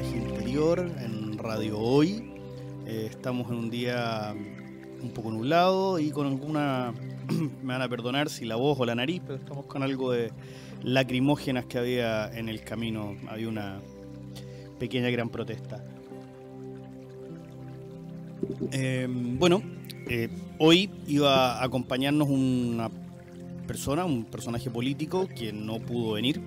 Viaje 0.00 0.16
Interior 0.16 0.90
en 1.04 1.36
Radio 1.36 1.78
Hoy. 1.78 2.32
Eh, 2.86 3.08
estamos 3.10 3.50
en 3.50 3.58
un 3.58 3.70
día 3.70 4.34
un 5.02 5.10
poco 5.10 5.30
nublado 5.30 5.98
y 5.98 6.10
con 6.10 6.26
alguna, 6.26 6.94
me 7.62 7.74
van 7.74 7.82
a 7.82 7.88
perdonar 7.90 8.30
si 8.30 8.46
la 8.46 8.56
voz 8.56 8.80
o 8.80 8.86
la 8.86 8.94
nariz, 8.94 9.20
pero 9.26 9.38
estamos 9.38 9.66
con 9.66 9.82
algo 9.82 10.10
de 10.10 10.32
lacrimógenas 10.82 11.66
que 11.66 11.76
había 11.76 12.30
en 12.32 12.48
el 12.48 12.62
camino. 12.62 13.14
Había 13.28 13.48
una 13.48 13.78
pequeña 14.78 15.10
gran 15.10 15.28
protesta. 15.28 15.84
Eh, 18.72 19.06
bueno, 19.06 19.62
eh, 20.08 20.30
hoy 20.58 20.88
iba 21.08 21.58
a 21.60 21.64
acompañarnos 21.64 22.30
una 22.30 22.88
persona, 23.66 24.06
un 24.06 24.24
personaje 24.24 24.70
político, 24.70 25.28
quien 25.36 25.66
no 25.66 25.78
pudo 25.78 26.12
venir 26.12 26.40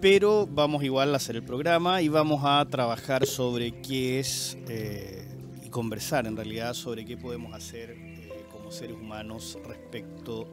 pero 0.00 0.46
vamos 0.46 0.82
igual 0.84 1.14
a 1.14 1.16
hacer 1.16 1.36
el 1.36 1.42
programa 1.42 2.02
y 2.02 2.08
vamos 2.08 2.42
a 2.44 2.64
trabajar 2.66 3.26
sobre 3.26 3.80
qué 3.80 4.18
es 4.18 4.58
eh, 4.68 5.26
y 5.64 5.68
conversar 5.70 6.26
en 6.26 6.36
realidad 6.36 6.74
sobre 6.74 7.04
qué 7.04 7.16
podemos 7.16 7.54
hacer 7.54 7.90
eh, 7.90 8.44
como 8.52 8.70
seres 8.70 8.96
humanos 8.96 9.58
respecto 9.66 10.48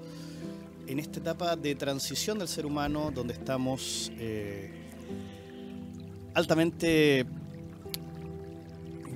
en 0.88 1.00
esta 1.00 1.20
etapa 1.20 1.56
de 1.56 1.76
transición 1.76 2.40
del 2.40 2.48
ser 2.48 2.66
humano 2.66 3.12
donde 3.14 3.34
estamos 3.34 4.12
eh, 4.18 4.72
altamente 6.34 7.26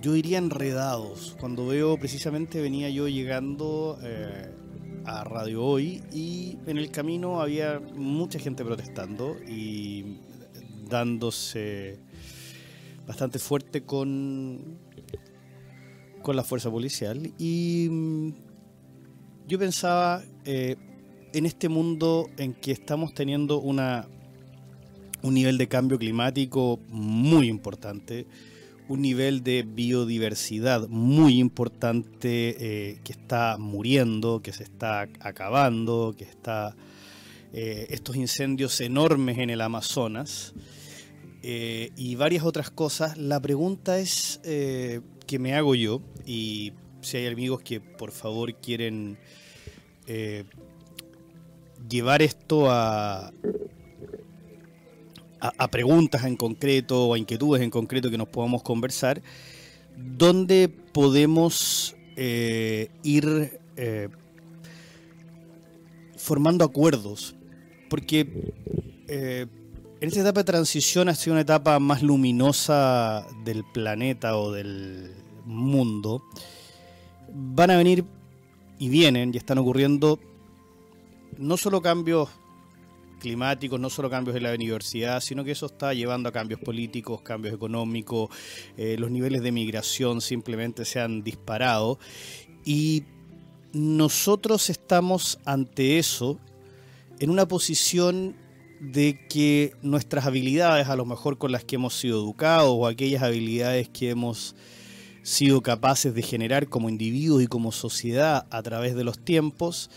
yo 0.02 0.14
diría 0.14 0.38
enredados. 0.38 1.36
Cuando 1.40 1.68
veo 1.68 1.98
precisamente 1.98 2.62
venía 2.62 2.90
yo 2.90 3.08
llegando 3.08 3.98
a 5.08 5.24
Radio 5.24 5.64
Hoy 5.64 6.04
y 6.12 6.58
en 6.68 6.78
el 6.78 6.92
camino 6.92 7.42
había 7.42 7.80
mucha 7.80 8.40
gente 8.40 8.66
protestando 8.66 9.38
y 9.48 10.18
dándose 10.90 11.98
bastante 13.08 13.40
fuerte 13.40 13.84
con, 13.84 14.80
con 16.22 16.36
la 16.36 16.44
fuerza 16.44 16.70
policial. 16.70 17.32
Y 17.38 17.88
mm, 17.90 18.30
yo 19.48 19.58
pensaba 19.58 20.24
eh, 20.44 20.76
en 21.34 21.46
este 21.46 21.70
mundo 21.70 22.30
en 22.38 22.54
que 22.54 22.74
estamos 22.74 23.14
teniendo 23.14 23.62
una, 23.62 24.10
un 25.22 25.34
nivel 25.34 25.58
de 25.58 25.70
cambio 25.70 25.98
climático 25.98 26.82
muy 26.90 27.48
importante 27.48 28.28
un 28.90 29.02
nivel 29.02 29.44
de 29.44 29.64
biodiversidad 29.64 30.88
muy 30.88 31.40
importante 31.40 32.56
eh, 32.60 33.00
que 33.04 33.12
está 33.12 33.58
muriendo, 33.58 34.42
que 34.42 34.54
se 34.54 34.64
está 34.64 35.02
acabando, 35.20 36.16
que 36.18 36.24
está 36.24 36.76
eh, 37.54 37.88
estos 37.90 38.16
incendios 38.16 38.80
enormes 38.80 39.38
en 39.40 39.50
el 39.50 39.62
Amazonas 39.62 40.54
eh, 41.44 41.92
y 41.96 42.16
varias 42.16 42.44
otras 42.44 42.72
cosas. 42.72 43.18
La 43.18 43.42
pregunta 43.42 44.00
es 44.00 44.40
que 44.44 45.40
me 45.40 45.54
hago 45.54 45.76
yo 45.76 46.02
y 46.26 46.74
si 47.02 47.18
hay 47.18 47.28
amigos 47.28 47.62
que 47.62 47.82
por 47.82 48.12
favor 48.12 48.56
quieren 48.56 49.18
llevar 51.90 52.22
esto 52.22 52.72
a, 52.72 53.34
a, 55.40 55.68
preguntas 55.70 56.24
en 56.26 56.36
concreto 56.36 57.08
o 57.08 57.14
a 57.14 57.18
inquietudes 57.18 57.62
en 57.62 57.70
concreto 57.70 58.10
que 58.10 58.18
nos 58.18 58.28
podamos 58.28 58.64
conversar, 58.64 59.22
¿dónde 59.96 60.70
podemos 60.70 61.96
eh, 62.16 62.90
ir 63.04 63.60
eh, 63.76 64.10
formando 66.28 66.66
acuerdos, 66.66 67.36
porque 67.90 68.54
eh, 69.08 69.46
en 70.02 70.08
esta 70.10 70.22
etapa 70.22 70.42
de 70.42 70.46
transición 70.46 71.10
ha 71.10 71.16
sido 71.16 71.36
una 71.36 71.42
etapa 71.42 71.80
más 71.80 72.02
luminosa 72.02 73.26
del 73.46 73.64
planeta 73.64 74.36
o 74.38 74.52
del 74.52 75.16
mundo. 75.46 76.24
Van 77.34 77.72
a 77.72 77.78
venir 77.78 78.04
y 78.78 78.90
vienen 78.90 79.32
y 79.34 79.38
están 79.38 79.58
ocurriendo 79.60 80.20
no 81.38 81.56
solo 81.56 81.82
cambios 81.82 82.30
climáticos, 83.18 83.80
no 83.80 83.90
solo 83.90 84.10
cambios 84.10 84.38
en 84.38 84.44
la 84.44 84.54
universidad, 84.54 85.20
sino 85.22 85.44
que 85.44 85.52
eso 85.52 85.66
está 85.66 85.94
llevando 85.94 86.30
a 86.30 86.32
cambios 86.32 86.60
políticos, 86.60 87.22
cambios 87.22 87.54
económicos, 87.54 88.30
eh, 88.78 88.96
los 88.98 89.12
niveles 89.12 89.42
de 89.42 89.52
migración 89.52 90.22
simplemente 90.22 90.86
se 90.86 91.00
han 91.00 91.24
disparado. 91.24 92.00
Y 92.66 93.04
nosotros 93.74 94.70
estamos 94.70 95.40
ante 95.46 96.00
eso 96.00 96.40
en 97.20 97.30
una 97.30 97.48
posición 97.48 98.36
de 98.80 99.26
que 99.28 99.74
nuestras 99.82 100.26
habilidades, 100.26 100.88
a 100.88 100.96
lo 100.96 101.06
mejor 101.06 101.38
con 101.38 101.52
las 101.52 101.64
que 101.64 101.76
hemos 101.76 101.96
sido 101.96 102.20
educados 102.20 102.70
o 102.72 102.88
aquellas 102.88 103.24
habilidades 103.24 103.90
que 103.90 104.12
hemos 104.12 104.56
sido 105.24 105.62
capaces 105.62 106.14
de 106.14 106.22
generar 106.22 106.70
como 106.70 106.90
individuos 106.90 107.44
y 107.44 107.48
como 107.48 107.72
sociedad 107.72 108.48
a 108.50 108.64
través 108.64 108.96
de 108.96 109.04
los 109.04 109.20
tiempos, 109.20 109.90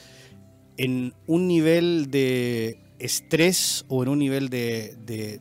en 0.76 1.14
un 1.26 1.46
nivel 1.46 2.10
de 2.10 2.78
estrés 3.00 3.84
o 3.88 4.02
en 4.02 4.08
un 4.08 4.18
nivel 4.18 4.48
de, 4.48 5.40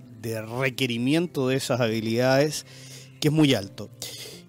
requerimiento 0.60 1.48
de 1.48 1.56
esas 1.56 1.80
habilidades 1.80 2.66
que 3.20 3.28
es 3.28 3.34
muy 3.34 3.54
alto. 3.54 3.90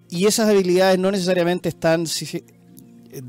Y 0.09 0.27
esas 0.27 0.49
habilidades 0.49 0.99
no 0.99 1.11
necesariamente 1.11 1.69
están 1.69 2.07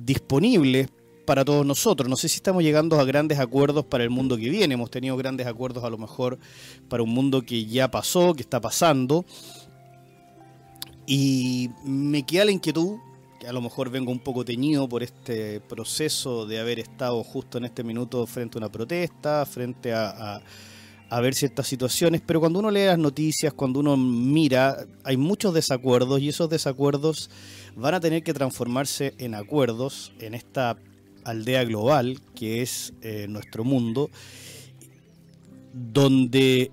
disponibles 0.05 0.89
para 1.25 1.45
todos 1.45 1.65
nosotros. 1.65 2.09
No 2.09 2.15
sé 2.15 2.27
si 2.29 2.37
estamos 2.37 2.63
llegando 2.63 2.99
a 2.99 3.05
grandes 3.05 3.39
acuerdos 3.39 3.85
para 3.85 4.03
el 4.03 4.09
mundo 4.09 4.37
que 4.37 4.49
viene. 4.49 4.73
Hemos 4.73 4.91
tenido 4.91 5.15
grandes 5.17 5.47
acuerdos 5.47 5.83
a 5.83 5.89
lo 5.89 5.97
mejor 5.97 6.39
para 6.89 7.03
un 7.03 7.09
mundo 7.09 7.41
que 7.43 7.65
ya 7.65 7.89
pasó, 7.91 8.33
que 8.33 8.41
está 8.41 8.59
pasando. 8.59 9.25
Y 11.05 11.69
me 11.83 12.23
queda 12.23 12.45
la 12.45 12.51
inquietud 12.51 12.97
que 13.41 13.47
a 13.47 13.53
lo 13.53 13.61
mejor 13.61 13.89
vengo 13.89 14.11
un 14.11 14.19
poco 14.19 14.45
teñido 14.45 14.87
por 14.87 15.01
este 15.01 15.61
proceso 15.61 16.45
de 16.45 16.59
haber 16.59 16.77
estado 16.77 17.23
justo 17.23 17.57
en 17.57 17.65
este 17.65 17.83
minuto 17.83 18.27
frente 18.27 18.57
a 18.57 18.59
una 18.59 18.71
protesta, 18.71 19.47
frente 19.47 19.93
a, 19.93 20.39
ver 21.09 21.33
ciertas 21.33 21.67
situaciones, 21.67 22.21
pero 22.23 22.39
cuando 22.39 22.59
uno 22.59 22.69
lee 22.69 22.85
las 22.85 22.99
noticias, 22.99 23.51
cuando 23.53 23.79
uno 23.79 23.97
mira, 23.97 24.85
hay 25.03 25.17
muchos 25.17 25.55
desacuerdos 25.55 26.21
y 26.21 26.29
esos 26.29 26.51
desacuerdos 26.51 27.31
van 27.75 27.95
a 27.95 27.99
tener 27.99 28.21
que 28.21 28.31
transformarse 28.31 29.15
en 29.17 29.33
acuerdos 29.33 30.13
en 30.19 30.35
esta 30.35 30.77
aldea 31.25 31.63
global 31.63 32.21
que 32.35 32.61
es 32.61 32.93
eh, 33.01 33.25
nuestro 33.27 33.63
mundo, 33.63 34.11
donde 35.73 36.71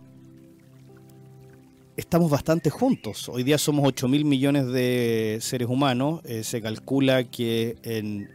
estamos 1.98 2.30
bastante 2.30 2.70
juntos. 2.70 3.28
Hoy 3.28 3.42
día 3.42 3.58
somos 3.58 3.84
8 3.84 4.06
mil 4.06 4.24
millones 4.24 4.68
de 4.68 5.38
seres 5.40 5.68
humanos. 5.68 6.20
Eh, 6.24 6.44
se 6.44 6.62
calcula 6.62 7.24
que 7.24 7.76
en 7.82 8.30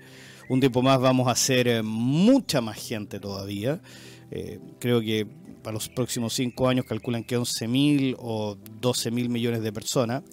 un 0.50 0.60
tiempo 0.60 0.82
más 0.82 1.00
vamos 1.00 1.30
a 1.30 1.36
ser 1.36 1.70
eh, 1.70 1.82
mucha 1.82 2.60
más 2.60 2.78
gente 2.78 3.22
todavía. 3.22 3.82
Eh, 4.32 4.60
creo 4.80 5.00
que 5.00 5.26
para 5.64 5.76
los 5.76 5.88
próximos 5.88 6.34
5 6.34 6.68
años 6.68 6.86
calculan 6.86 7.24
que 7.24 7.38
11 7.38 7.68
mil 7.70 8.16
o 8.20 8.58
12 8.82 9.12
mil 9.12 9.30
millones 9.30 9.64
de 9.64 9.72
personas, 9.72 10.24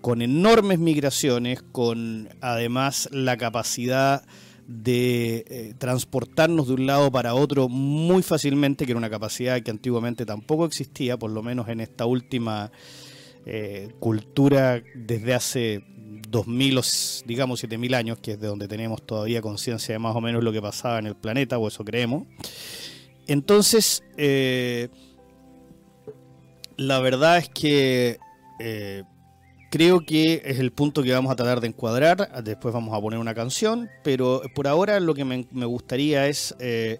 con 0.00 0.20
enormes 0.20 0.80
migraciones, 0.80 1.62
con 1.62 2.30
además 2.40 3.08
la 3.12 3.36
capacidad 3.36 4.24
de 4.72 5.44
eh, 5.48 5.74
transportarnos 5.76 6.68
de 6.68 6.74
un 6.74 6.86
lado 6.86 7.12
para 7.12 7.34
otro 7.34 7.68
muy 7.68 8.22
fácilmente, 8.22 8.86
que 8.86 8.92
era 8.92 8.98
una 8.98 9.10
capacidad 9.10 9.60
que 9.60 9.70
antiguamente 9.70 10.24
tampoco 10.24 10.64
existía, 10.64 11.18
por 11.18 11.30
lo 11.30 11.42
menos 11.42 11.68
en 11.68 11.80
esta 11.80 12.06
última 12.06 12.72
eh, 13.44 13.90
cultura 14.00 14.82
desde 14.94 15.34
hace 15.34 15.84
2000 16.28 16.78
o 16.78 16.82
digamos 17.26 17.60
7000 17.60 17.94
años, 17.94 18.18
que 18.18 18.32
es 18.32 18.40
de 18.40 18.46
donde 18.46 18.66
tenemos 18.66 19.02
todavía 19.02 19.42
conciencia 19.42 19.94
de 19.94 19.98
más 19.98 20.16
o 20.16 20.20
menos 20.20 20.42
lo 20.42 20.52
que 20.52 20.62
pasaba 20.62 20.98
en 20.98 21.06
el 21.06 21.16
planeta, 21.16 21.58
o 21.58 21.68
eso 21.68 21.84
creemos. 21.84 22.26
Entonces, 23.26 24.02
eh, 24.16 24.88
la 26.76 26.98
verdad 27.00 27.38
es 27.38 27.48
que 27.50 28.18
Creo 29.72 30.04
que 30.04 30.42
es 30.44 30.58
el 30.58 30.70
punto 30.70 31.02
que 31.02 31.14
vamos 31.14 31.32
a 31.32 31.34
tratar 31.34 31.62
de 31.62 31.68
encuadrar. 31.68 32.44
Después 32.44 32.74
vamos 32.74 32.94
a 32.94 33.00
poner 33.00 33.18
una 33.18 33.34
canción. 33.34 33.88
Pero 34.04 34.42
por 34.54 34.68
ahora 34.68 35.00
lo 35.00 35.14
que 35.14 35.24
me, 35.24 35.64
gustaría 35.64 36.28
es 36.28 36.54
eh, 36.60 36.98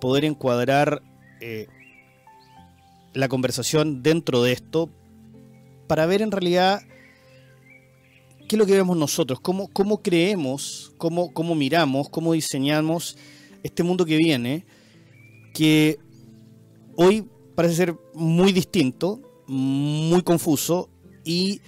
poder 0.00 0.24
encuadrar 0.24 1.02
eh, 1.40 1.68
la 3.14 3.28
conversación 3.28 4.02
dentro 4.02 4.42
de 4.42 4.50
esto 4.50 4.90
para 5.86 6.04
ver 6.06 6.20
en 6.20 6.32
realidad 6.32 6.82
qué 8.48 8.56
es 8.56 8.58
lo 8.58 8.66
que 8.66 8.72
vemos 8.72 8.96
nosotros, 8.96 9.38
cómo, 9.38 9.68
cómo 9.68 10.02
creemos, 10.02 10.92
cómo, 10.98 11.32
cómo 11.32 11.54
miramos, 11.54 12.08
cómo 12.08 12.32
diseñamos 12.32 13.16
este 13.62 13.84
mundo 13.84 14.04
que 14.04 14.16
viene, 14.16 14.66
que 15.54 16.00
hoy 16.96 17.24
parece 17.54 17.76
ser 17.76 17.94
muy 18.14 18.52
distinto, 18.52 19.20
muy 19.46 20.22
confuso 20.22 20.90
y 21.24 21.60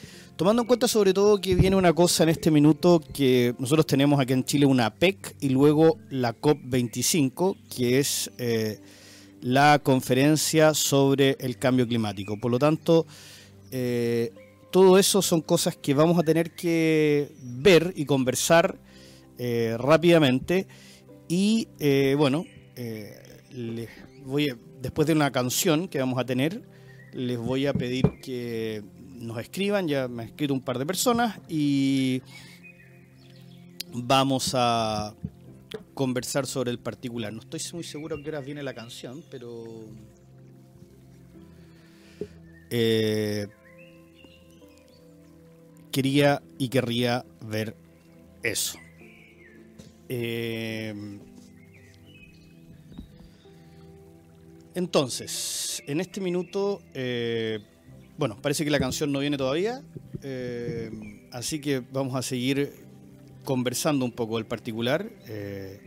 Tomando 0.43 0.63
en 0.63 0.67
cuenta 0.67 0.89
sobre 0.89 1.15
todo 1.15 1.41
que 1.41 1.55
viene 1.55 1.77
una 1.77 1.93
cosa 1.93 2.25
en 2.25 2.31
este 2.31 2.51
minuto 2.51 3.01
que 3.15 3.55
nosotros 3.61 3.87
tenemos 3.87 4.19
aquí 4.19 4.33
en 4.33 4.43
Chile 4.43 4.67
una 4.67 4.93
PEC 4.93 5.37
y 5.39 5.51
luego 5.51 5.99
la 6.11 6.35
COP25, 6.35 7.57
que 7.73 8.01
es 8.01 8.29
eh, 8.39 8.81
la 9.41 9.79
conferencia 9.81 10.75
sobre 10.75 11.37
el 11.39 11.59
cambio 11.59 11.87
climático. 11.87 12.41
Por 12.41 12.51
lo 12.51 12.59
tanto, 12.59 13.07
Eh, 13.71 14.33
todo 14.73 14.99
eso 14.99 15.23
son 15.23 15.43
cosas 15.43 15.77
que 15.77 15.95
vamos 15.95 16.19
a 16.19 16.25
tener 16.25 16.51
que 16.51 17.31
ver 17.41 17.93
y 17.95 18.05
conversar 18.05 18.81
eh, 19.39 19.77
rápidamente. 19.79 20.67
Y 21.29 21.69
bueno, 22.17 22.47
les 23.55 23.89
voy 24.25 24.53
después 24.81 25.07
de 25.07 25.13
una 25.13 25.31
canción 25.31 25.87
que 25.87 26.01
vamos 26.01 26.19
a 26.19 26.25
tener, 26.25 26.63
les 27.13 27.39
voy 27.39 27.67
a 27.67 27.73
pedir 27.75 28.19
que 28.21 28.83
nos 29.23 29.39
escriban, 29.39 29.87
ya 29.87 30.09
me 30.09 30.25
han 30.25 30.29
escrito 30.31 30.53
un 30.53 30.61
par 30.61 30.79
de 30.79 30.85
personas 30.85 31.39
y 31.49 32.21
vamos 33.95 34.53
a 34.55 35.15
conversar 35.95 36.47
sobre 36.47 36.71
el 36.71 36.79
particular. 36.79 37.33
No 37.33 37.41
estoy 37.41 37.61
muy 37.73 37.85
seguro 37.85 38.17
a 38.17 38.23
qué 38.23 38.29
horas 38.29 38.45
viene 38.45 38.63
la 38.63 38.75
canción, 38.75 39.23
pero... 39.31 39.65
Eh, 42.75 43.49
quería 45.93 46.43
y 46.59 46.69
querría 46.69 47.25
ver 47.43 47.77
eso. 48.43 48.79
Eh, 50.09 50.95
entonces, 54.75 55.83
en 55.87 56.01
este 56.01 56.21
minuto, 56.21 56.81
eh, 56.95 57.61
bueno, 58.23 58.39
parece 58.41 58.63
que 58.63 58.71
la 58.71 58.79
canción 58.79 59.11
no 59.11 59.19
viene 59.19 59.37
todavía, 59.37 59.83
así 61.33 61.61
que 61.61 61.83
vamos 61.93 62.15
a 62.15 62.23
seguir 62.23 62.73
conversando 63.45 64.05
un 64.05 64.13
poco 64.13 64.37
del 64.37 64.47
particular. 64.47 65.11
Eh, 65.27 65.81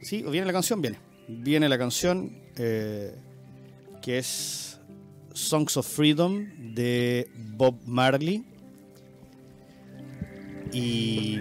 sí, 0.00 0.22
viene 0.22 0.46
la 0.46 0.54
canción, 0.54 0.80
viene. 0.80 0.96
Viene 1.28 1.68
la 1.68 1.76
canción 1.76 2.38
eh, 2.56 3.14
que 4.00 4.16
es 4.16 4.80
Songs 5.34 5.76
of 5.76 5.86
Freedom 5.86 6.46
de 6.74 7.28
Bob 7.54 7.76
Marley. 7.84 8.42
Y 10.72 11.36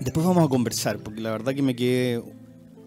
después 0.00 0.24
vamos 0.24 0.42
a 0.42 0.48
conversar, 0.48 1.00
porque 1.00 1.20
la 1.20 1.32
verdad 1.32 1.54
que 1.54 1.60
me 1.60 1.76
quedé 1.76 2.22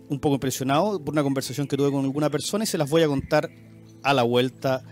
un 0.09 0.19
poco 0.19 0.33
impresionado 0.33 0.99
por 0.99 1.13
una 1.13 1.21
conversación 1.21 1.67
que 1.67 1.77
tuve 1.77 1.91
con 1.91 2.03
alguna 2.03 2.31
persona 2.31 2.63
y 2.63 2.67
se 2.67 2.79
las 2.79 2.89
voy 2.89 3.03
a 3.03 3.07
contar 3.07 3.51
a 4.01 4.15
la 4.15 4.23
vuelta 4.23 4.83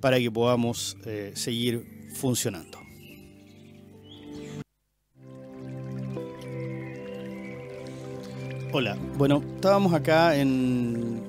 para 0.00 0.18
que 0.18 0.30
podamos 0.30 0.96
eh, 1.04 1.32
seguir 1.34 2.08
funcionando. 2.14 2.78
Hola, 8.70 8.98
bueno, 9.16 9.42
estábamos 9.54 9.94
acá 9.94 10.36
en 10.36 11.22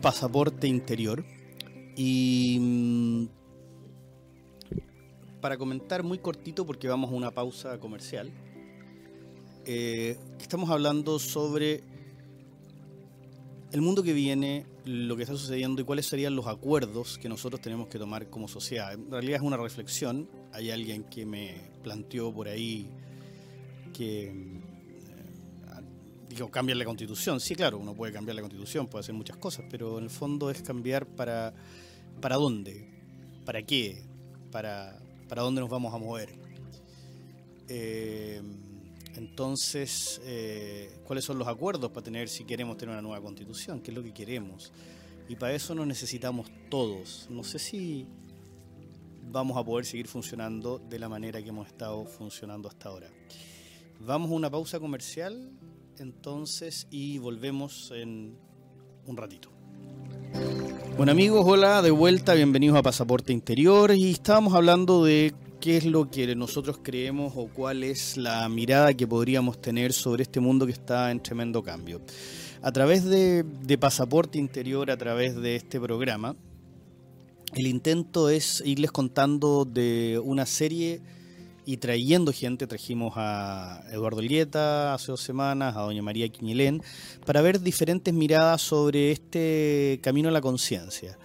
Pasaporte 0.00 0.66
Interior 0.66 1.24
y 1.94 2.58
mm, 2.58 3.26
para 5.40 5.58
comentar 5.58 6.02
muy 6.02 6.18
cortito 6.18 6.66
porque 6.66 6.88
vamos 6.88 7.10
a 7.12 7.14
una 7.14 7.30
pausa 7.30 7.78
comercial, 7.78 8.32
eh, 9.66 10.16
estamos 10.40 10.70
hablando 10.70 11.18
sobre 11.18 11.82
el 13.72 13.82
mundo 13.82 14.02
que 14.02 14.12
viene, 14.12 14.64
lo 14.86 15.16
que 15.16 15.24
está 15.24 15.34
sucediendo 15.34 15.82
y 15.82 15.84
cuáles 15.84 16.06
serían 16.06 16.36
los 16.36 16.46
acuerdos 16.46 17.18
que 17.18 17.28
nosotros 17.28 17.60
tenemos 17.60 17.88
que 17.88 17.98
tomar 17.98 18.30
como 18.30 18.48
sociedad. 18.48 18.94
En 18.94 19.10
realidad 19.10 19.36
es 19.36 19.42
una 19.42 19.56
reflexión, 19.56 20.28
hay 20.52 20.70
alguien 20.70 21.04
que 21.04 21.26
me 21.26 21.70
planteó 21.82 22.32
por 22.32 22.48
ahí 22.48 22.88
que 23.92 24.32
digo, 26.28 26.50
cambiar 26.50 26.76
la 26.76 26.84
constitución. 26.84 27.40
Sí, 27.40 27.54
claro, 27.54 27.78
uno 27.78 27.94
puede 27.94 28.12
cambiar 28.12 28.36
la 28.36 28.42
constitución, 28.42 28.86
puede 28.86 29.00
hacer 29.00 29.14
muchas 29.14 29.36
cosas, 29.38 29.64
pero 29.70 29.98
en 29.98 30.04
el 30.04 30.10
fondo 30.10 30.50
es 30.50 30.62
cambiar 30.62 31.06
para, 31.06 31.52
para 32.20 32.36
dónde, 32.36 32.88
para 33.44 33.62
qué, 33.62 34.04
para, 34.52 34.98
para 35.28 35.42
dónde 35.42 35.60
nos 35.60 35.70
vamos 35.70 35.92
a 35.92 35.98
mover. 35.98 36.30
Eh, 37.68 38.40
entonces, 39.36 40.18
eh, 40.24 40.88
¿cuáles 41.04 41.22
son 41.22 41.38
los 41.38 41.46
acuerdos 41.46 41.90
para 41.90 42.02
tener, 42.02 42.26
si 42.26 42.44
queremos 42.44 42.78
tener 42.78 42.94
una 42.94 43.02
nueva 43.02 43.20
constitución? 43.20 43.82
¿Qué 43.82 43.90
es 43.90 43.94
lo 43.94 44.02
que 44.02 44.14
queremos? 44.14 44.72
Y 45.28 45.36
para 45.36 45.52
eso 45.52 45.74
nos 45.74 45.86
necesitamos 45.86 46.46
todos. 46.70 47.26
No 47.28 47.44
sé 47.44 47.58
si 47.58 48.06
vamos 49.30 49.58
a 49.58 49.62
poder 49.62 49.84
seguir 49.84 50.08
funcionando 50.08 50.78
de 50.78 50.98
la 50.98 51.10
manera 51.10 51.42
que 51.42 51.50
hemos 51.50 51.66
estado 51.66 52.06
funcionando 52.06 52.66
hasta 52.66 52.88
ahora. 52.88 53.10
Vamos 54.00 54.30
a 54.30 54.34
una 54.36 54.50
pausa 54.50 54.80
comercial 54.80 55.50
entonces 55.98 56.86
y 56.90 57.18
volvemos 57.18 57.92
en 57.94 58.38
un 59.04 59.18
ratito. 59.18 59.50
Bueno 60.96 61.12
amigos, 61.12 61.44
hola, 61.46 61.82
de 61.82 61.90
vuelta, 61.90 62.32
bienvenidos 62.32 62.78
a 62.78 62.82
Pasaporte 62.82 63.34
Interior 63.34 63.94
y 63.94 64.12
estábamos 64.12 64.54
hablando 64.54 65.04
de 65.04 65.34
qué 65.60 65.76
es 65.76 65.84
lo 65.84 66.10
que 66.10 66.34
nosotros 66.34 66.78
creemos 66.82 67.32
o 67.36 67.48
cuál 67.48 67.82
es 67.82 68.16
la 68.16 68.48
mirada 68.48 68.94
que 68.94 69.06
podríamos 69.06 69.60
tener 69.60 69.92
sobre 69.92 70.22
este 70.22 70.40
mundo 70.40 70.66
que 70.66 70.72
está 70.72 71.10
en 71.10 71.22
tremendo 71.22 71.62
cambio. 71.62 72.00
A 72.62 72.72
través 72.72 73.04
de, 73.04 73.44
Pasaporte 73.78 74.38
Interior, 74.38 74.90
a 74.90 74.96
través 74.96 75.36
de 75.36 75.56
este 75.56 75.80
programa, 75.80 76.36
el 77.54 77.66
intento 77.66 78.28
es 78.28 78.62
irles 78.64 78.90
contando 78.90 79.64
de 79.64 80.20
una 80.22 80.46
serie 80.46 81.00
y 81.64 81.78
trayendo 81.78 82.32
gente, 82.32 82.66
trajimos 82.66 83.14
a 83.16 83.82
Eduardo 83.90 84.20
Lieta 84.20 84.94
hace 84.94 85.10
dos 85.12 85.20
semanas, 85.20 85.76
a 85.76 85.82
doña 85.82 86.02
María 86.02 86.28
Quiñilén, 86.28 86.82
para 87.24 87.40
ver 87.42 87.60
diferentes 87.60 88.14
miradas 88.14 88.62
sobre 88.62 89.10
este 89.10 89.98
camino 90.02 90.28
a 90.28 90.32
la 90.32 90.40
conciencia. 90.40 91.18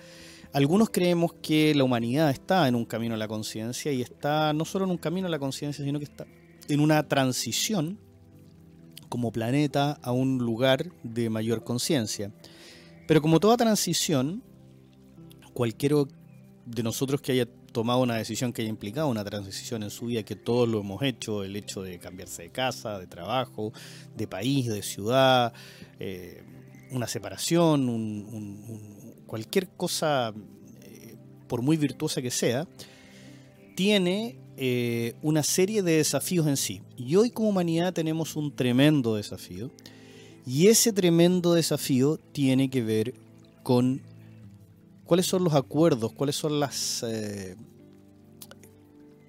Algunos 0.53 0.89
creemos 0.89 1.33
que 1.41 1.73
la 1.73 1.85
humanidad 1.85 2.29
está 2.29 2.67
en 2.67 2.75
un 2.75 2.83
camino 2.83 3.15
a 3.15 3.17
la 3.17 3.29
conciencia 3.29 3.91
y 3.93 4.01
está 4.01 4.51
no 4.51 4.65
solo 4.65 4.83
en 4.83 4.91
un 4.91 4.97
camino 4.97 5.27
a 5.27 5.29
la 5.29 5.39
conciencia, 5.39 5.85
sino 5.85 5.97
que 5.97 6.05
está 6.05 6.27
en 6.67 6.81
una 6.81 7.07
transición 7.07 7.97
como 9.07 9.31
planeta 9.31 9.97
a 10.01 10.11
un 10.11 10.39
lugar 10.39 10.91
de 11.03 11.29
mayor 11.29 11.63
conciencia. 11.63 12.33
Pero 13.07 13.21
como 13.21 13.39
toda 13.39 13.55
transición, 13.55 14.43
cualquiera 15.53 15.95
de 16.65 16.83
nosotros 16.83 17.21
que 17.21 17.31
haya 17.31 17.47
tomado 17.71 18.01
una 18.01 18.15
decisión 18.15 18.51
que 18.51 18.61
haya 18.61 18.69
implicado 18.69 19.07
una 19.07 19.23
transición 19.23 19.83
en 19.83 19.89
su 19.89 20.07
vida, 20.07 20.23
que 20.23 20.35
todos 20.35 20.67
lo 20.67 20.81
hemos 20.81 21.01
hecho, 21.01 21.43
el 21.43 21.55
hecho 21.55 21.81
de 21.81 21.97
cambiarse 21.97 22.43
de 22.43 22.49
casa, 22.51 22.99
de 22.99 23.07
trabajo, 23.07 23.71
de 24.15 24.27
país, 24.27 24.67
de 24.67 24.81
ciudad, 24.81 25.53
eh, 25.99 26.43
una 26.91 27.07
separación, 27.07 27.87
cualquier 29.31 29.69
cosa, 29.69 30.33
eh, 30.81 31.15
por 31.47 31.61
muy 31.61 31.77
virtuosa 31.77 32.21
que 32.21 32.31
sea, 32.31 32.67
tiene 33.77 34.35
eh, 34.57 35.13
una 35.21 35.41
serie 35.41 35.83
de 35.83 35.93
desafíos 35.93 36.47
en 36.47 36.57
sí. 36.57 36.81
Y 36.97 37.15
hoy 37.15 37.29
como 37.29 37.47
humanidad 37.47 37.93
tenemos 37.93 38.35
un 38.35 38.53
tremendo 38.53 39.15
desafío. 39.15 39.71
Y 40.45 40.67
ese 40.67 40.91
tremendo 40.91 41.53
desafío 41.53 42.17
tiene 42.33 42.69
que 42.69 42.81
ver 42.83 43.13
con 43.63 44.01
cuáles 45.05 45.27
son 45.27 45.45
los 45.45 45.53
acuerdos, 45.53 46.11
cuáles 46.11 46.35
son 46.35 46.59
las 46.59 47.01
eh, 47.07 47.55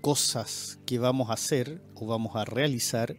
cosas 0.00 0.80
que 0.84 0.98
vamos 0.98 1.30
a 1.30 1.34
hacer 1.34 1.80
o 1.94 2.06
vamos 2.06 2.34
a 2.34 2.44
realizar 2.44 3.16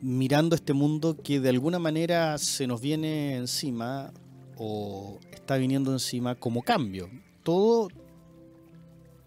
mirando 0.00 0.56
este 0.56 0.72
mundo 0.72 1.18
que 1.22 1.40
de 1.40 1.50
alguna 1.50 1.78
manera 1.78 2.38
se 2.38 2.66
nos 2.66 2.80
viene 2.80 3.36
encima 3.36 4.14
o 4.58 5.18
está 5.32 5.56
viniendo 5.56 5.92
encima 5.92 6.34
como 6.34 6.62
cambio. 6.62 7.08
Todo, 7.42 7.88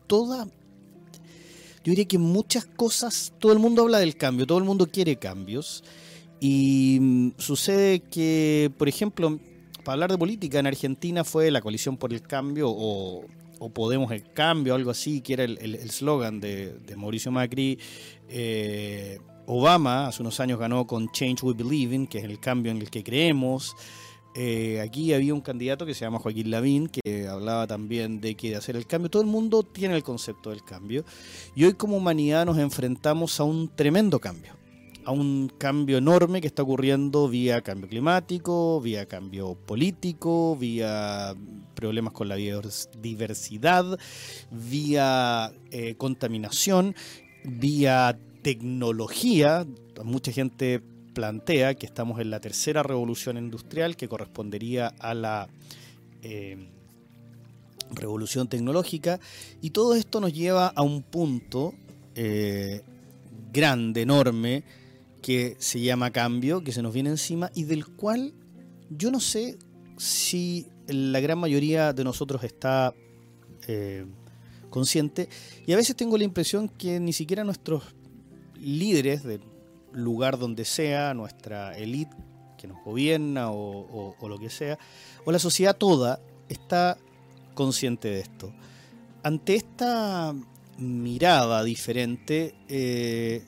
toda, 0.08 0.46
yo 0.46 1.90
diría 1.90 2.06
que 2.06 2.20
muchas 2.20 2.66
cosas, 2.66 3.34
todo 3.40 3.54
el 3.54 3.60
mundo 3.60 3.82
habla 3.82 4.00
del 4.00 4.16
cambio, 4.16 4.46
todo 4.46 4.60
el 4.60 4.66
mundo 4.66 4.88
quiere 4.88 5.16
cambios 5.16 5.84
y 6.40 7.00
mm, 7.02 7.32
sucede 7.38 8.02
que, 8.02 8.72
por 8.78 8.88
ejemplo, 8.88 9.40
para 9.84 9.94
hablar 9.94 10.12
de 10.12 10.18
política, 10.18 10.60
en 10.60 10.68
Argentina 10.68 11.24
fue 11.24 11.50
la 11.50 11.62
coalición 11.62 11.98
por 11.98 12.14
el 12.14 12.22
cambio 12.22 12.68
o, 12.70 13.26
Podemos 13.76 14.12
el 14.12 14.24
cambio, 14.34 14.74
algo 14.74 14.90
así, 14.90 15.22
que 15.22 15.34
era 15.34 15.44
el 15.44 15.76
eslogan 15.76 16.40
de, 16.40 16.74
Mauricio 16.98 17.32
Macri. 17.32 17.78
Eh, 18.28 19.20
Obama 19.46 20.08
hace 20.08 20.24
unos 20.24 20.40
años 20.40 20.58
ganó 20.58 20.88
con 20.88 21.12
Change 21.12 21.44
We 21.44 21.54
Believe 21.54 21.94
in, 21.94 22.08
que 22.08 22.18
es 22.18 22.24
el 22.24 22.40
cambio 22.40 22.72
en 22.72 22.80
el 22.80 22.90
que 22.90 23.04
creemos. 23.04 23.76
Eh, 24.34 24.80
aquí 24.82 25.14
había 25.14 25.34
un 25.34 25.42
candidato 25.42 25.86
que 25.86 25.94
se 25.94 26.06
llama 26.06 26.20
Joaquín 26.20 26.52
Lavín, 26.52 26.88
que 26.88 27.28
hablaba 27.28 27.68
también 27.68 28.22
de 28.22 28.36
que 28.36 28.56
hacer 28.56 28.76
el 28.76 28.88
cambio. 28.88 29.10
Todo 29.10 29.22
el 29.22 29.28
mundo 29.28 29.64
tiene 29.64 29.96
el 29.96 30.04
concepto 30.04 30.52
del 30.52 30.64
cambio. 30.64 31.04
Y 31.56 31.66
hoy 31.66 31.74
como 31.74 31.98
humanidad 31.98 32.46
nos 32.46 32.58
enfrentamos 32.58 33.40
a 33.40 33.44
un 33.44 33.70
tremendo 33.76 34.20
cambio 34.20 34.62
a 35.06 35.12
un 35.12 35.52
cambio 35.58 35.98
enorme 35.98 36.42
que 36.42 36.48
está 36.48 36.64
ocurriendo 36.64 37.28
vía 37.28 37.62
cambio 37.62 37.90
climático, 37.90 38.80
vía 38.82 39.06
cambio 39.08 39.56
político, 39.56 40.56
vía 40.56 41.36
problemas 41.74 42.14
con 42.14 42.30
la 42.30 42.36
diversidad, 42.36 43.98
vía 44.52 45.52
eh, 45.72 45.96
contaminación, 45.96 46.96
vía 47.44 48.18
tecnología. 48.44 49.66
Mucha 50.04 50.32
gente 50.32 50.82
plantea 51.14 51.76
que 51.76 51.86
estamos 51.86 52.20
en 52.20 52.30
la 52.30 52.40
tercera 52.40 52.84
revolución 52.84 53.38
industrial 53.38 53.96
que 53.96 54.08
correspondería 54.08 54.88
a 54.88 55.14
la... 55.14 55.50
Eh, 56.24 56.70
revolución 57.94 58.48
tecnológica, 58.48 59.20
y 59.62 59.72
todo 59.72 59.96
esto 59.96 60.22
nos 60.22 60.34
lleva 60.34 60.68
a 60.68 60.82
un 60.82 61.04
punto 61.04 61.74
eh, 62.16 62.82
grande, 63.52 64.02
enorme, 64.02 64.64
que 65.22 65.56
se 65.60 65.80
llama 65.80 66.12
cambio, 66.12 66.64
que 66.64 66.72
se 66.72 66.82
nos 66.82 66.94
viene 66.94 67.10
encima 67.10 67.52
y 67.54 67.64
del 67.64 67.86
cual 67.86 68.34
yo 68.90 69.12
no 69.12 69.20
sé 69.20 69.58
si 69.98 70.68
la 70.88 71.20
gran 71.20 71.38
mayoría 71.38 71.94
de 71.94 72.04
nosotros 72.04 72.44
está 72.44 72.94
eh, 73.68 74.06
consciente. 74.70 75.30
Y 75.68 75.74
a 75.74 75.76
veces 75.76 75.96
tengo 75.96 76.18
la 76.18 76.24
impresión 76.24 76.70
que 76.70 77.00
ni 77.00 77.14
siquiera 77.14 77.44
nuestros 77.44 77.84
líderes 78.60 79.24
del 79.24 79.42
lugar 79.92 80.38
donde 80.38 80.66
sea, 80.66 81.14
nuestra 81.14 81.78
élite 81.78 82.16
que 82.58 82.68
nos 82.68 82.84
gobierna 82.84 83.52
o, 83.52 84.16
lo 84.22 84.38
que 84.38 84.50
sea, 84.50 84.78
o 85.26 85.32
la 85.32 85.40
sociedad 85.40 85.76
toda 85.76 86.20
está 86.48 86.98
consciente 87.56 88.08
de 88.10 88.20
esto. 88.20 88.54
Ante 89.24 89.56
esta 89.56 90.36
mirada 90.78 91.64
diferente, 91.64 92.54
eh, 92.68 93.44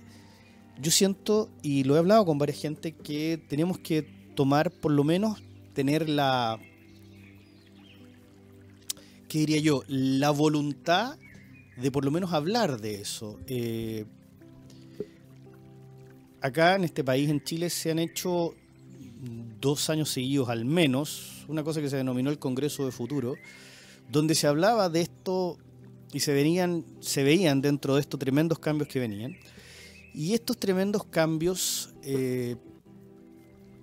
yo 0.81 0.89
siento, 0.89 1.49
y 1.61 1.83
lo 1.83 1.95
he 1.95 1.99
hablado 1.99 2.25
con 2.25 2.39
varias 2.39 2.59
gente, 2.59 2.93
que 2.93 3.39
tenemos 3.47 3.77
que 3.77 4.01
tomar, 4.35 4.71
por 4.71 4.91
lo 4.91 5.03
menos, 5.03 5.43
tener 5.73 6.09
la, 6.09 6.59
¿qué 9.27 9.39
diría 9.39 9.59
yo? 9.59 9.83
La 9.87 10.31
voluntad 10.31 11.17
de 11.77 11.91
por 11.91 12.05
lo 12.05 12.11
menos 12.11 12.33
hablar 12.33 12.79
de 12.81 12.95
eso. 12.95 13.39
Eh, 13.47 14.05
acá 16.43 16.75
en 16.75 16.83
este 16.83 17.03
país, 17.03 17.29
en 17.29 17.41
Chile, 17.41 17.69
se 17.69 17.89
han 17.89 17.99
hecho 17.99 18.53
dos 19.61 19.89
años 19.89 20.09
seguidos 20.09 20.49
al 20.49 20.65
menos, 20.65 21.45
una 21.47 21.63
cosa 21.63 21.81
que 21.81 21.89
se 21.89 21.95
denominó 21.95 22.29
el 22.29 22.37
Congreso 22.37 22.85
de 22.85 22.91
Futuro, 22.91 23.35
donde 24.11 24.35
se 24.35 24.45
hablaba 24.45 24.89
de 24.89 25.01
esto 25.01 25.57
y 26.11 26.19
se, 26.19 26.33
venían, 26.33 26.85
se 26.99 27.23
veían 27.23 27.61
dentro 27.61 27.95
de 27.95 28.01
estos 28.01 28.19
tremendos 28.19 28.59
cambios 28.59 28.89
que 28.89 28.99
venían. 28.99 29.37
Y 30.13 30.33
estos 30.33 30.59
tremendos 30.59 31.05
cambios 31.05 31.93
eh, 32.03 32.57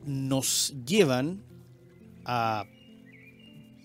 nos 0.05 0.75
llevan 0.87 1.43
a 2.27 2.67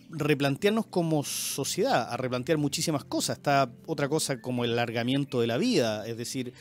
replantearnos 0.10 0.86
como 0.86 1.24
sociedad, 1.24 2.12
a 2.12 2.18
replantear 2.18 2.58
muchísimas 2.58 3.06
cosas. 3.06 3.38
Está 3.38 3.72
otra 3.88 4.10
cosa 4.10 4.42
como 4.42 4.66
el 4.66 4.74
alargamiento 4.74 5.40
de 5.40 5.48
la 5.48 5.58
vida, 5.58 6.06
es 6.06 6.18
decir, 6.18 6.54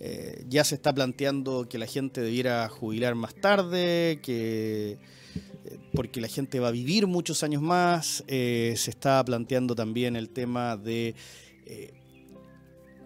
eh, 0.00 0.44
ya 0.48 0.64
se 0.64 0.74
está 0.76 0.94
planteando 0.94 1.68
que 1.68 1.78
la 1.78 1.86
gente 1.86 2.20
debiera 2.20 2.68
jubilar 2.68 3.14
más 3.14 3.34
tarde, 3.34 4.20
que 4.22 4.92
eh, 4.92 5.78
porque 5.94 6.20
la 6.20 6.28
gente 6.28 6.60
va 6.60 6.68
a 6.68 6.72
vivir 6.72 7.06
muchos 7.06 7.42
años 7.42 7.62
más. 7.62 8.24
se 8.26 8.72
está 8.74 9.24
planteando 9.24 9.74
también 9.74 10.16
el 10.16 10.30
tema 10.30 10.76
de 10.76 11.14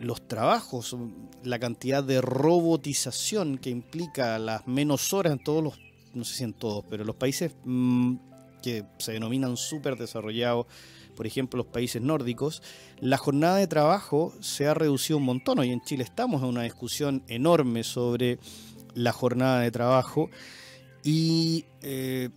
los 0.01 0.27
trabajos, 0.27 0.97
la 1.45 1.59
cantidad 1.59 2.03
de 2.03 2.21
robotización 2.21 3.59
que 3.59 3.71
implica 3.71 4.39
las 4.39 4.67
menos 4.67 5.13
horas 5.13 5.35
en 5.35 5.45
todos 5.45 5.63
los, 5.63 5.79
no 6.15 6.25
sé 6.25 6.37
si 6.37 6.45
en 6.45 6.55
todos, 6.55 6.85
pero 6.89 7.05
los 7.05 7.17
países 7.17 7.53
mm, 7.65 8.15
que 8.63 8.85
se 8.99 9.13
denominan 9.13 9.57
súper 9.57 9.97
desarrollados, 9.97 10.67
por 11.11 11.27
ejemplo 11.27 11.59
los 11.59 11.67
países 11.67 12.01
nórdicos, 12.03 12.63
la 13.01 13.17
jornada 13.17 13.57
de 13.57 13.67
trabajo 13.67 14.33
se 14.41 14.67
ha 14.67 14.75
reducido 14.75 15.19
un 15.19 15.25
montón. 15.25 15.59
Hoy 15.59 15.71
en 15.71 15.81
Chile 15.83 16.05
estamos 16.05 16.43
en 16.43 16.49
una 16.49 16.63
discusión 16.63 17.23
enorme 17.29 17.85
sobre 17.85 18.39
la 18.95 19.13
jornada 19.13 19.61
de 19.61 19.71
trabajo 19.71 20.31
y 21.03 21.65
eh, 21.83 22.31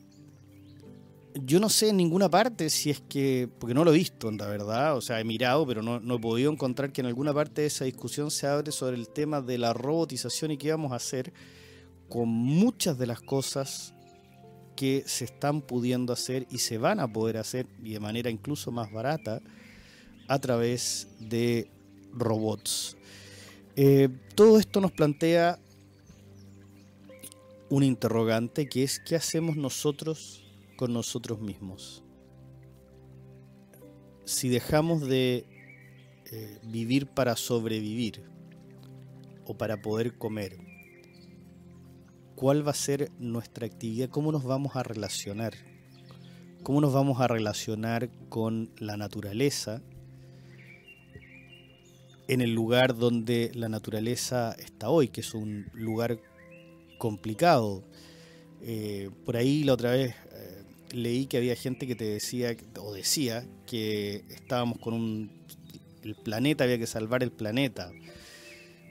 yo 1.41 1.59
no 1.59 1.69
sé 1.69 1.89
en 1.89 1.97
ninguna 1.97 2.29
parte 2.29 2.69
si 2.69 2.89
es 2.89 3.01
que, 3.01 3.49
porque 3.59 3.73
no 3.73 3.83
lo 3.83 3.93
he 3.93 3.97
visto, 3.97 4.31
la 4.31 4.47
verdad, 4.47 4.95
o 4.95 5.01
sea, 5.01 5.19
he 5.19 5.23
mirado, 5.23 5.65
pero 5.65 5.81
no, 5.81 5.99
no, 5.99 6.15
he 6.15 6.19
podido 6.19 6.51
encontrar 6.51 6.91
que 6.91 7.01
en 7.01 7.07
alguna 7.07 7.33
parte 7.33 7.61
de 7.61 7.67
esa 7.67 7.85
discusión 7.85 8.31
se 8.31 8.47
abre 8.47 8.71
sobre 8.71 8.97
el 8.97 9.09
tema 9.09 9.41
de 9.41 9.57
la 9.57 9.73
robotización 9.73 10.51
y 10.51 10.57
qué 10.57 10.71
vamos 10.71 10.91
a 10.91 10.95
hacer 10.95 11.33
con 12.09 12.29
muchas 12.29 12.97
de 12.97 13.07
las 13.07 13.21
cosas 13.21 13.93
que 14.75 15.03
se 15.05 15.25
están 15.25 15.61
pudiendo 15.61 16.13
hacer 16.13 16.47
y 16.49 16.59
se 16.59 16.77
van 16.77 16.99
a 16.99 17.11
poder 17.11 17.37
hacer 17.37 17.67
y 17.83 17.93
de 17.93 17.99
manera 17.99 18.29
incluso 18.29 18.71
más 18.71 18.91
barata 18.91 19.41
a 20.27 20.39
través 20.39 21.07
de 21.19 21.69
robots. 22.11 22.97
Eh, 23.75 24.09
todo 24.35 24.59
esto 24.59 24.81
nos 24.81 24.91
plantea 24.91 25.59
un 27.69 27.83
interrogante 27.83 28.67
que 28.67 28.83
es 28.83 28.99
¿qué 28.99 29.15
hacemos 29.15 29.57
nosotros 29.57 30.43
con 30.75 30.93
nosotros 30.93 31.39
mismos. 31.39 32.03
Si 34.25 34.49
dejamos 34.49 35.07
de 35.07 35.45
eh, 36.31 36.59
vivir 36.63 37.07
para 37.07 37.35
sobrevivir 37.35 38.23
o 39.45 39.57
para 39.57 39.81
poder 39.81 40.17
comer, 40.17 40.57
¿cuál 42.35 42.65
va 42.65 42.71
a 42.71 42.75
ser 42.75 43.11
nuestra 43.19 43.65
actividad? 43.65 44.09
¿Cómo 44.09 44.31
nos 44.31 44.43
vamos 44.43 44.75
a 44.75 44.83
relacionar? 44.83 45.53
¿Cómo 46.63 46.81
nos 46.81 46.93
vamos 46.93 47.19
a 47.19 47.27
relacionar 47.27 48.09
con 48.29 48.69
la 48.77 48.97
naturaleza? 48.97 49.81
En 52.27 52.41
el 52.41 52.53
lugar 52.53 52.95
donde 52.95 53.51
la 53.53 53.69
naturaleza 53.69 54.53
está 54.53 54.89
hoy, 54.89 55.09
que 55.09 55.21
es 55.21 55.33
un 55.33 55.67
lugar 55.73 56.19
complicado. 56.97 57.83
Eh, 58.61 59.09
por 59.25 59.35
ahí 59.35 59.63
la 59.63 59.73
otra 59.73 59.91
vez 59.91 60.15
leí 60.93 61.25
que 61.25 61.37
había 61.37 61.55
gente 61.55 61.87
que 61.87 61.95
te 61.95 62.05
decía, 62.05 62.55
o 62.79 62.93
decía, 62.93 63.45
que 63.65 64.23
estábamos 64.29 64.77
con 64.77 64.93
un... 64.93 65.31
El 66.03 66.15
planeta, 66.15 66.65
había 66.65 66.77
que 66.77 66.87
salvar 66.87 67.23
el 67.23 67.31
planeta. 67.31 67.91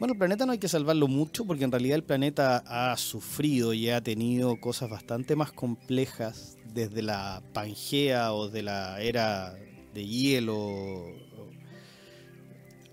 Bueno, 0.02 0.14
el 0.14 0.18
planeta 0.18 0.46
no 0.46 0.50
hay 0.50 0.58
que 0.58 0.66
salvarlo 0.66 1.06
mucho 1.06 1.44
porque 1.44 1.62
en 1.62 1.70
realidad 1.70 1.94
el 1.94 2.02
planeta 2.02 2.64
ha 2.66 2.96
sufrido 2.96 3.72
y 3.72 3.88
ha 3.88 4.00
tenido 4.00 4.58
cosas 4.58 4.90
bastante 4.90 5.36
más 5.36 5.52
complejas 5.52 6.58
desde 6.74 7.02
la 7.02 7.40
Pangea 7.52 8.32
o 8.32 8.48
de 8.48 8.62
la 8.62 9.00
era 9.00 9.54
de 9.94 10.04
hielo 10.04 10.58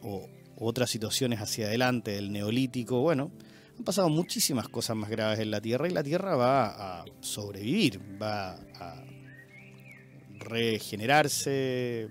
o, 0.04 0.30
otras 0.60 0.92
situaciones 0.92 1.42
hacia 1.42 1.66
adelante, 1.66 2.12
del 2.12 2.32
neolítico. 2.32 3.01
Bueno, 3.01 3.32
han 3.75 3.84
pasado 3.84 4.08
muchísimas 4.10 4.70
cosas 4.70 4.96
más 4.96 5.10
graves 5.10 5.39
en 5.39 5.50
la 5.50 5.62
Tierra 5.62 5.88
y 5.88 5.92
la 5.94 6.04
Tierra 6.04 6.36
va 6.36 7.00
a 7.00 7.06
sobrevivir, 7.22 8.00
va 8.22 8.51
a 8.75 9.04
regenerarse 10.38 12.08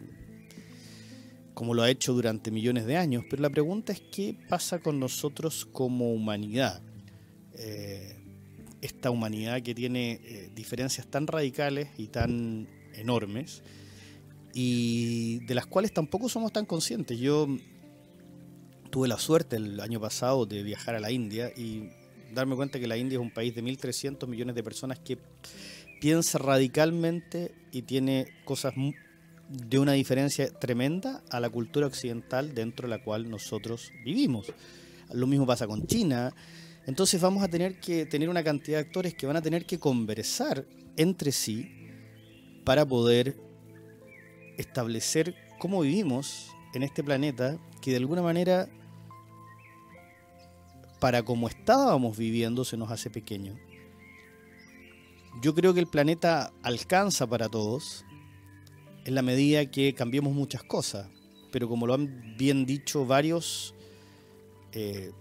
como 1.58 1.74
lo 1.74 1.82
ha 1.82 1.90
hecho 1.90 2.12
durante 2.12 2.52
millones 2.52 2.86
de 2.86 2.96
años. 2.96 3.24
Pero 3.28 3.42
la 3.42 3.50
pregunta 3.50 3.92
es 3.92 4.00
qué 4.00 4.36
pasa 4.48 4.78
con 4.78 5.00
nosotros 5.00 5.66
como 5.72 6.12
humanidad. 6.12 6.80
Eh, 7.54 8.14
esta 8.80 9.10
humanidad 9.10 9.60
que 9.62 9.74
tiene 9.74 10.20
eh, 10.22 10.50
diferencias 10.54 11.08
tan 11.08 11.26
radicales 11.26 11.88
y 11.98 12.06
tan 12.06 12.68
enormes 12.94 13.64
y 14.54 15.40
de 15.46 15.56
las 15.56 15.66
cuales 15.66 15.92
tampoco 15.92 16.28
somos 16.28 16.52
tan 16.52 16.64
conscientes. 16.64 17.18
Yo 17.18 17.48
tuve 18.92 19.08
la 19.08 19.18
suerte 19.18 19.56
el 19.56 19.80
año 19.80 20.00
pasado 20.00 20.46
de 20.46 20.62
viajar 20.62 20.94
a 20.94 21.00
la 21.00 21.10
India 21.10 21.50
y 21.56 21.90
darme 22.32 22.54
cuenta 22.54 22.78
que 22.78 22.86
la 22.86 22.96
India 22.96 23.16
es 23.16 23.20
un 23.20 23.32
país 23.32 23.52
de 23.56 23.64
1.300 23.64 24.28
millones 24.28 24.54
de 24.54 24.62
personas 24.62 25.00
que 25.00 25.18
piensa 26.00 26.38
radicalmente 26.38 27.52
y 27.72 27.82
tiene 27.82 28.28
cosas 28.44 28.74
de 29.48 29.78
una 29.78 29.92
diferencia 29.92 30.50
tremenda 30.50 31.22
a 31.30 31.40
la 31.40 31.48
cultura 31.48 31.86
occidental 31.86 32.54
dentro 32.54 32.86
de 32.86 32.96
la 32.96 33.02
cual 33.02 33.30
nosotros 33.30 33.92
vivimos. 34.04 34.52
Lo 35.12 35.26
mismo 35.26 35.46
pasa 35.46 35.66
con 35.66 35.86
China. 35.86 36.34
Entonces 36.86 37.20
vamos 37.20 37.42
a 37.42 37.48
tener 37.48 37.80
que 37.80 38.06
tener 38.06 38.28
una 38.28 38.44
cantidad 38.44 38.78
de 38.78 38.84
actores 38.86 39.14
que 39.14 39.26
van 39.26 39.36
a 39.36 39.42
tener 39.42 39.66
que 39.66 39.78
conversar 39.78 40.64
entre 40.96 41.32
sí 41.32 41.70
para 42.64 42.86
poder 42.86 43.36
establecer 44.58 45.34
cómo 45.58 45.80
vivimos 45.80 46.48
en 46.74 46.82
este 46.82 47.02
planeta 47.02 47.58
que 47.80 47.92
de 47.92 47.96
alguna 47.96 48.22
manera 48.22 48.68
para 51.00 51.22
como 51.22 51.48
estábamos 51.48 52.16
viviendo 52.16 52.64
se 52.64 52.76
nos 52.76 52.90
hace 52.90 53.08
pequeño. 53.08 53.56
Yo 55.40 55.54
creo 55.54 55.72
que 55.72 55.80
el 55.80 55.86
planeta 55.86 56.52
alcanza 56.62 57.26
para 57.26 57.48
todos 57.48 58.04
en 59.08 59.14
la 59.14 59.22
medida 59.22 59.64
que 59.64 59.94
cambiemos 59.94 60.34
muchas 60.34 60.62
cosas, 60.62 61.08
pero 61.50 61.66
como 61.66 61.86
lo 61.86 61.94
han 61.94 62.36
bien 62.36 62.66
dicho 62.66 63.06
varios 63.06 63.74
eh, 64.72 65.12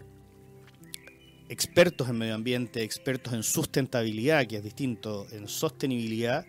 expertos 1.47 2.09
en 2.09 2.17
medio 2.17 2.35
ambiente, 2.35 2.83
expertos 2.83 3.31
en 3.31 3.43
sustentabilidad, 3.43 4.45
que 4.45 4.57
es 4.57 4.63
distinto, 4.65 5.25
en 5.31 5.47
sostenibilidad, 5.47 6.45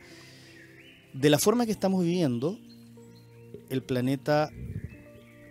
de 1.13 1.31
la 1.31 1.39
forma 1.39 1.65
que 1.65 1.71
estamos 1.71 2.03
viviendo, 2.03 2.59
el 3.71 3.85
planeta 3.85 4.51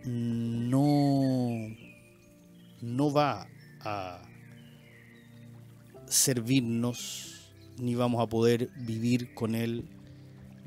no, 0.04 1.70
no 2.82 3.14
va 3.14 3.48
a 3.80 4.28
servirnos 6.06 7.54
ni 7.78 7.96
vamos 7.96 8.22
a 8.22 8.28
poder 8.28 8.72
vivir 8.76 9.34
con 9.34 9.56
él 9.56 9.86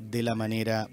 de 0.00 0.22
la 0.22 0.34
manera 0.34 0.88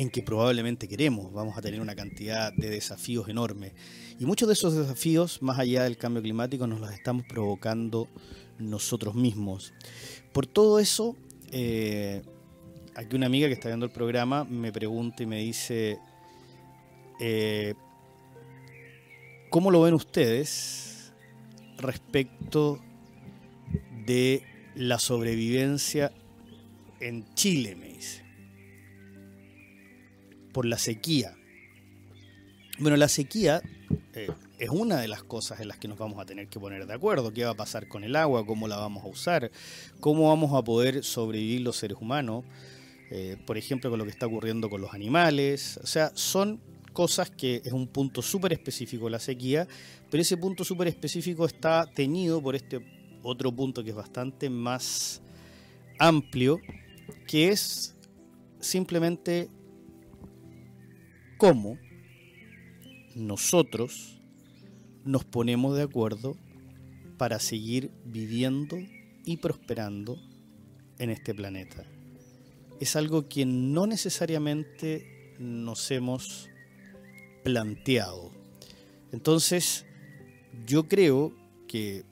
en 0.00 0.08
que 0.08 0.22
probablemente 0.22 0.88
queremos. 0.88 1.30
Vamos 1.32 1.58
a 1.58 1.60
tener 1.60 1.80
una 1.80 1.94
cantidad 1.94 2.52
de 2.54 2.70
desafíos 2.70 3.28
enormes. 3.28 3.72
Y 4.18 4.24
muchos 4.24 4.48
de 4.48 4.54
esos 4.54 4.74
desafíos, 4.74 5.42
más 5.42 5.58
allá 5.58 5.84
del 5.84 5.98
cambio 5.98 6.22
climático, 6.22 6.66
nos 6.66 6.80
los 6.80 6.90
estamos 6.90 7.26
provocando 7.28 8.08
nosotros 8.58 9.14
mismos. 9.14 9.74
Por 10.32 10.46
todo 10.46 10.78
eso, 10.78 11.16
eh, 11.52 12.22
aquí 12.94 13.14
una 13.14 13.26
amiga 13.26 13.48
que 13.48 13.52
está 13.52 13.68
viendo 13.68 13.84
el 13.84 13.92
programa 13.92 14.44
me 14.44 14.72
pregunta 14.72 15.22
y 15.22 15.26
me 15.26 15.40
dice, 15.40 15.98
eh, 17.20 17.74
¿cómo 19.50 19.70
lo 19.70 19.82
ven 19.82 19.92
ustedes 19.92 21.12
respecto 21.76 22.78
de 24.06 24.49
la 24.80 24.98
sobrevivencia 24.98 26.10
en 27.00 27.34
Chile? 27.34 27.76
Me 27.76 27.88
dice, 27.88 28.24
por 30.52 30.64
la 30.64 30.78
sequía. 30.78 31.36
Bueno, 32.78 32.96
la 32.96 33.08
sequía 33.08 33.60
eh, 34.14 34.30
es 34.58 34.70
una 34.70 34.98
de 34.98 35.08
las 35.08 35.22
cosas 35.22 35.60
en 35.60 35.68
las 35.68 35.76
que 35.76 35.86
nos 35.86 35.98
vamos 35.98 36.18
a 36.18 36.24
tener 36.24 36.48
que 36.48 36.58
poner 36.58 36.86
de 36.86 36.94
acuerdo. 36.94 37.32
¿Qué 37.32 37.44
va 37.44 37.50
a 37.50 37.56
pasar 37.56 37.88
con 37.88 38.04
el 38.04 38.16
agua? 38.16 38.46
¿Cómo 38.46 38.68
la 38.68 38.76
vamos 38.76 39.04
a 39.04 39.08
usar? 39.08 39.50
¿Cómo 40.00 40.28
vamos 40.28 40.54
a 40.54 40.64
poder 40.64 41.04
sobrevivir 41.04 41.60
los 41.60 41.76
seres 41.76 41.98
humanos? 42.00 42.44
Eh, 43.10 43.36
por 43.46 43.58
ejemplo, 43.58 43.90
con 43.90 43.98
lo 43.98 44.06
que 44.06 44.12
está 44.12 44.26
ocurriendo 44.26 44.70
con 44.70 44.80
los 44.80 44.94
animales. 44.94 45.78
O 45.82 45.86
sea, 45.86 46.10
son 46.14 46.58
cosas 46.94 47.30
que 47.30 47.60
es 47.64 47.72
un 47.72 47.86
punto 47.86 48.22
súper 48.22 48.54
específico 48.54 49.10
la 49.10 49.20
sequía, 49.20 49.68
pero 50.10 50.22
ese 50.22 50.38
punto 50.38 50.64
súper 50.64 50.88
específico 50.88 51.44
está 51.44 51.86
teñido 51.86 52.42
por 52.42 52.56
este 52.56 52.80
otro 53.22 53.52
punto 53.52 53.84
que 53.84 53.90
es 53.90 53.96
bastante 53.96 54.50
más 54.50 55.22
amplio, 55.98 56.60
que 57.26 57.48
es 57.48 57.96
simplemente 58.60 59.48
cómo 61.38 61.78
nosotros 63.14 64.20
nos 65.04 65.24
ponemos 65.24 65.76
de 65.76 65.82
acuerdo 65.82 66.36
para 67.16 67.38
seguir 67.38 67.90
viviendo 68.04 68.78
y 69.24 69.38
prosperando 69.38 70.18
en 70.98 71.10
este 71.10 71.34
planeta. 71.34 71.84
Es 72.80 72.96
algo 72.96 73.28
que 73.28 73.44
no 73.44 73.86
necesariamente 73.86 75.34
nos 75.38 75.90
hemos 75.90 76.48
planteado. 77.42 78.30
Entonces, 79.12 79.86
yo 80.66 80.88
creo 80.88 81.34
que 81.66 82.04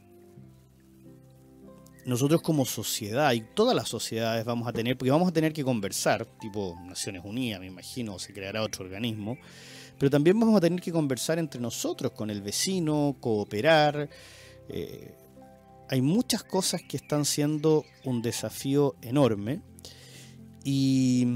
nosotros 2.09 2.41
como 2.41 2.65
sociedad 2.65 3.35
y 3.35 3.43
todas 3.43 3.77
las 3.77 3.87
sociedades 3.87 4.43
vamos 4.47 4.67
a 4.67 4.73
tener, 4.73 4.97
porque 4.97 5.11
vamos 5.11 5.29
a 5.29 5.33
tener 5.33 5.53
que 5.53 5.62
conversar, 5.62 6.25
tipo 6.41 6.75
Naciones 6.87 7.23
Unidas, 7.23 7.61
me 7.61 7.67
imagino, 7.67 8.15
o 8.15 8.19
se 8.19 8.33
creará 8.33 8.62
otro 8.62 8.87
organismo, 8.87 9.37
pero 9.99 10.09
también 10.09 10.41
vamos 10.41 10.57
a 10.57 10.61
tener 10.61 10.81
que 10.81 10.91
conversar 10.91 11.38
entre 11.38 11.61
nosotros, 11.61 12.12
con 12.12 12.31
el 12.31 12.41
vecino, 12.41 13.15
cooperar. 13.21 14.09
Eh, 14.71 15.15
hay 15.91 16.00
muchas 16.00 16.43
cosas 16.45 16.81
que 16.88 16.97
están 16.97 17.27
siendo 17.27 17.85
un 18.05 18.23
desafío 18.23 18.95
enorme 19.03 19.61
y 20.65 21.27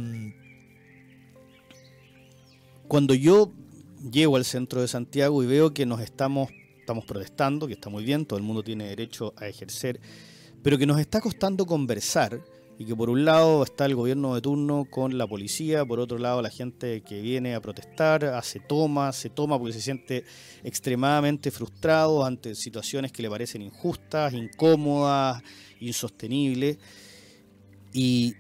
cuando 2.89 3.13
yo 3.13 3.53
llego 4.11 4.37
al 4.37 4.47
centro 4.47 4.81
de 4.81 4.89
Santiago 4.89 5.43
y 5.43 5.47
veo 5.47 5.75
que 5.75 5.85
nos 5.85 6.01
estamos, 6.01 6.49
estamos 6.81 7.05
protestando, 7.05 7.67
que 7.67 7.75
está 7.75 7.91
muy 7.91 8.05
bien, 8.05 8.25
todo 8.25 8.39
el 8.39 8.45
mundo 8.45 8.65
tiene 8.65 8.89
derecho 8.89 9.35
a 9.37 9.49
ejercer, 9.49 10.01
pero 10.63 10.79
que 10.79 10.87
nos 10.87 11.01
está 11.01 11.21
costando 11.21 11.67
conversar 11.67 12.41
y 12.79 12.85
que 12.85 12.97
por 12.97 13.11
un 13.11 13.25
lado 13.25 13.63
está 13.63 13.85
el 13.85 13.95
gobierno 13.95 14.35
de 14.35 14.41
turno 14.41 14.87
con 14.91 15.19
la 15.19 15.27
policía, 15.27 15.85
por 15.85 16.01
otro 16.01 16.19
lado 16.19 16.43
la 16.43 16.51
gente 16.51 17.03
que 17.03 17.21
viene 17.21 17.55
a 17.55 17.61
protestar, 17.61 18.25
hace 18.25 18.61
toma, 18.61 19.13
se 19.13 19.31
toma 19.31 19.59
porque 19.59 19.75
se 19.75 19.81
siente 19.81 20.25
extremadamente 20.65 21.51
frustrado 21.51 22.25
ante 22.25 22.55
situaciones 22.55 23.13
que 23.13 23.23
le 23.23 23.31
parecen 23.31 23.63
injustas, 23.63 24.33
incómodas, 24.33 25.43
insostenibles, 25.81 26.79
y 27.93 28.35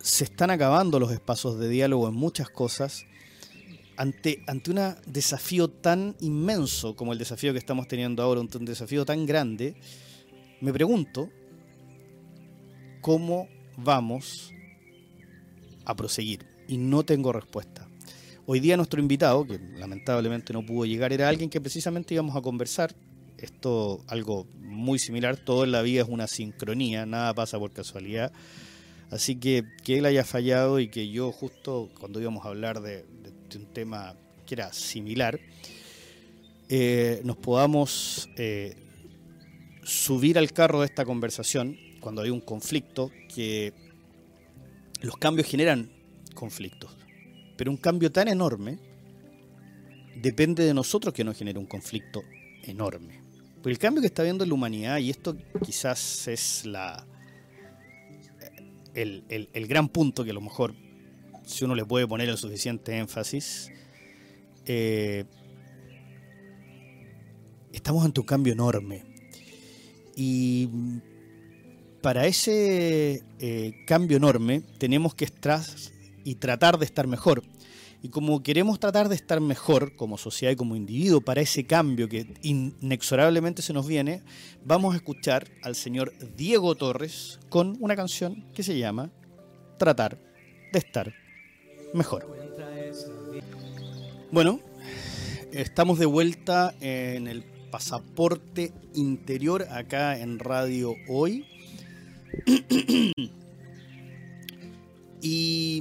se 0.00 0.24
están 0.24 0.50
acabando 0.50 0.98
los 0.98 1.12
espacios 1.12 1.58
de 1.58 1.68
diálogo 1.68 2.08
en 2.08 2.14
muchas 2.14 2.48
cosas 2.48 3.04
ante, 3.96 4.42
ante 4.46 4.70
un 4.70 4.80
desafío 5.06 5.68
tan 5.68 6.16
inmenso 6.20 6.94
como 6.96 7.12
el 7.12 7.18
desafío 7.18 7.52
que 7.52 7.58
estamos 7.58 7.88
teniendo 7.88 8.22
ahora, 8.22 8.40
un 8.40 8.64
desafío 8.64 9.04
tan 9.04 9.26
grande, 9.26 9.76
me 10.60 10.72
pregunto 10.72 11.30
cómo 13.00 13.48
vamos 13.76 14.52
a 15.84 15.94
proseguir. 15.94 16.46
Y 16.66 16.76
no 16.76 17.04
tengo 17.04 17.32
respuesta. 17.32 17.88
Hoy 18.46 18.60
día 18.60 18.76
nuestro 18.76 19.00
invitado, 19.00 19.46
que 19.46 19.58
lamentablemente 19.76 20.52
no 20.52 20.64
pudo 20.64 20.84
llegar, 20.84 21.12
era 21.12 21.28
alguien 21.28 21.50
que 21.50 21.60
precisamente 21.60 22.14
íbamos 22.14 22.36
a 22.36 22.42
conversar. 22.42 22.94
Esto 23.36 24.02
algo 24.08 24.46
muy 24.58 24.98
similar, 24.98 25.36
todo 25.36 25.64
en 25.64 25.72
la 25.72 25.82
vida 25.82 26.02
es 26.02 26.08
una 26.08 26.26
sincronía, 26.26 27.06
nada 27.06 27.34
pasa 27.34 27.58
por 27.58 27.72
casualidad. 27.72 28.32
Así 29.10 29.36
que 29.36 29.64
que 29.84 29.98
él 29.98 30.06
haya 30.06 30.24
fallado 30.24 30.80
y 30.80 30.88
que 30.88 31.08
yo 31.08 31.32
justo 31.32 31.88
cuando 31.98 32.20
íbamos 32.20 32.44
a 32.44 32.48
hablar 32.48 32.80
de, 32.80 33.04
un 33.54 33.66
tema 33.72 34.14
que 34.46 34.54
era 34.54 34.72
similar, 34.72 35.40
eh, 36.68 37.20
nos 37.24 37.36
podamos 37.36 38.28
eh, 38.36 38.76
subir 39.88 40.38
al 40.38 40.52
carro 40.52 40.80
de 40.80 40.86
esta 40.86 41.04
conversación 41.04 41.76
cuando 42.00 42.22
hay 42.22 42.30
un 42.30 42.40
conflicto, 42.40 43.10
que 43.34 43.72
los 45.00 45.16
cambios 45.16 45.48
generan 45.48 45.90
conflictos. 46.34 46.96
Pero 47.56 47.70
un 47.70 47.76
cambio 47.76 48.12
tan 48.12 48.28
enorme 48.28 48.78
depende 50.20 50.64
de 50.64 50.74
nosotros 50.74 51.14
que 51.14 51.24
no 51.24 51.34
genere 51.34 51.58
un 51.58 51.66
conflicto 51.66 52.22
enorme. 52.64 53.20
Porque 53.56 53.70
el 53.70 53.78
cambio 53.78 54.00
que 54.00 54.06
está 54.06 54.22
viendo 54.22 54.44
la 54.44 54.54
humanidad, 54.54 54.98
y 54.98 55.10
esto 55.10 55.36
quizás 55.64 56.28
es 56.28 56.66
la 56.66 57.06
el, 58.94 59.24
el 59.52 59.66
gran 59.68 59.88
punto 59.88 60.24
que 60.24 60.30
a 60.30 60.34
lo 60.34 60.40
mejor 60.40 60.74
si 61.48 61.64
uno 61.64 61.74
le 61.74 61.84
puede 61.84 62.06
poner 62.06 62.28
el 62.28 62.36
suficiente 62.36 62.96
énfasis, 62.98 63.70
eh, 64.66 65.24
estamos 67.72 68.04
ante 68.04 68.20
un 68.20 68.26
cambio 68.26 68.52
enorme. 68.52 69.07
Y 70.20 70.68
para 72.02 72.26
ese 72.26 73.22
eh, 73.38 73.84
cambio 73.86 74.16
enorme 74.16 74.62
tenemos 74.78 75.14
que 75.14 75.24
estar 75.24 75.62
y 76.24 76.34
tratar 76.34 76.76
de 76.76 76.84
estar 76.84 77.06
mejor. 77.06 77.44
Y 78.02 78.08
como 78.08 78.42
queremos 78.42 78.80
tratar 78.80 79.08
de 79.08 79.14
estar 79.14 79.40
mejor 79.40 79.94
como 79.94 80.18
sociedad 80.18 80.50
y 80.50 80.56
como 80.56 80.74
individuo 80.74 81.20
para 81.20 81.40
ese 81.40 81.66
cambio 81.66 82.08
que 82.08 82.34
inexorablemente 82.42 83.62
se 83.62 83.72
nos 83.72 83.86
viene, 83.86 84.24
vamos 84.64 84.94
a 84.94 84.96
escuchar 84.96 85.46
al 85.62 85.76
señor 85.76 86.12
Diego 86.36 86.74
Torres 86.74 87.38
con 87.48 87.76
una 87.78 87.94
canción 87.94 88.44
que 88.54 88.64
se 88.64 88.76
llama 88.76 89.12
Tratar 89.78 90.18
de 90.72 90.78
estar 90.80 91.14
mejor. 91.94 92.26
Bueno, 94.32 94.58
estamos 95.52 96.00
de 96.00 96.06
vuelta 96.06 96.74
en 96.80 97.28
el 97.28 97.57
pasaporte 97.70 98.72
interior 98.94 99.66
acá 99.70 100.18
en 100.18 100.38
Radio 100.38 100.94
Hoy. 101.08 101.46
y 105.22 105.80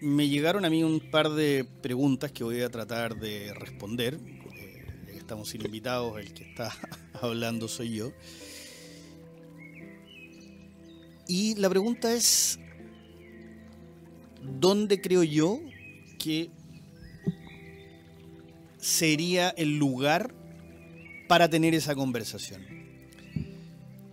me 0.00 0.28
llegaron 0.28 0.64
a 0.64 0.70
mí 0.70 0.82
un 0.82 1.00
par 1.00 1.30
de 1.30 1.64
preguntas 1.80 2.32
que 2.32 2.44
voy 2.44 2.60
a 2.62 2.70
tratar 2.70 3.16
de 3.16 3.54
responder. 3.54 4.18
Eh, 4.54 4.84
estamos 5.16 5.48
sin 5.48 5.64
invitados, 5.64 6.18
el 6.18 6.32
que 6.32 6.44
está 6.44 6.72
hablando 7.20 7.68
soy 7.68 7.94
yo. 7.94 8.12
Y 11.28 11.54
la 11.54 11.70
pregunta 11.70 12.12
es, 12.12 12.58
¿dónde 14.42 15.00
creo 15.00 15.22
yo 15.22 15.60
que 16.18 16.50
sería 18.78 19.50
el 19.50 19.78
lugar 19.78 20.34
para 21.32 21.48
tener 21.48 21.74
esa 21.74 21.94
conversación? 21.94 22.60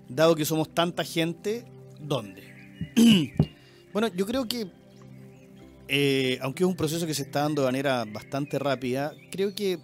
dado 0.07 0.37
que 0.37 0.45
somos 0.45 0.73
tanta 0.73 1.03
gente, 1.03 1.65
¿dónde? 1.99 2.41
bueno, 3.91 4.07
yo 4.15 4.25
creo 4.25 4.47
que, 4.47 4.71
eh, 5.89 6.39
aunque 6.41 6.63
es 6.63 6.69
un 6.69 6.77
proceso 6.77 7.05
que 7.05 7.13
se 7.13 7.23
está 7.23 7.41
dando 7.41 7.63
de 7.63 7.65
manera 7.65 8.05
bastante 8.05 8.57
rápida, 8.57 9.13
creo 9.31 9.53
que 9.53 9.79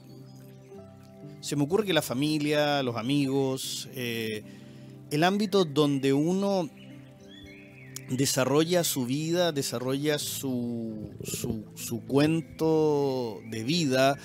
se 1.42 1.58
me 1.58 1.64
ocurre 1.64 1.86
que 1.86 1.92
la 1.92 2.02
familia, 2.02 2.82
los 2.84 2.96
amigos, 2.96 3.90
eh, 3.96 4.42
el 5.12 5.22
ámbito 5.22 5.66
donde 5.66 6.14
uno 6.14 6.70
desarrolla 8.12 8.86
su 8.86 9.06
vida, 9.06 9.52
desarrolla 9.52 10.20
su, 10.20 11.12
su, 11.22 11.66
su, 11.76 12.00
cuento 12.06 13.42
de 13.52 13.66
vida, 13.66 14.18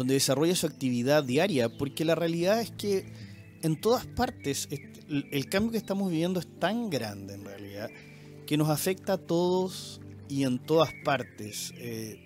donde 0.00 0.14
desarrolla 0.14 0.56
su 0.56 0.66
actividad 0.66 1.22
diaria, 1.24 1.68
porque 1.68 2.06
la 2.06 2.14
realidad 2.14 2.58
es 2.62 2.70
que 2.70 3.04
en 3.60 3.78
todas 3.78 4.06
partes 4.06 4.66
el 4.70 5.46
cambio 5.50 5.72
que 5.72 5.76
estamos 5.76 6.10
viviendo 6.10 6.40
es 6.40 6.48
tan 6.58 6.88
grande 6.88 7.34
en 7.34 7.44
realidad 7.44 7.90
que 8.46 8.56
nos 8.56 8.70
afecta 8.70 9.12
a 9.12 9.18
todos 9.18 10.00
y 10.26 10.44
en 10.44 10.58
todas 10.58 10.88
partes. 11.04 11.74
Eh, 11.76 12.18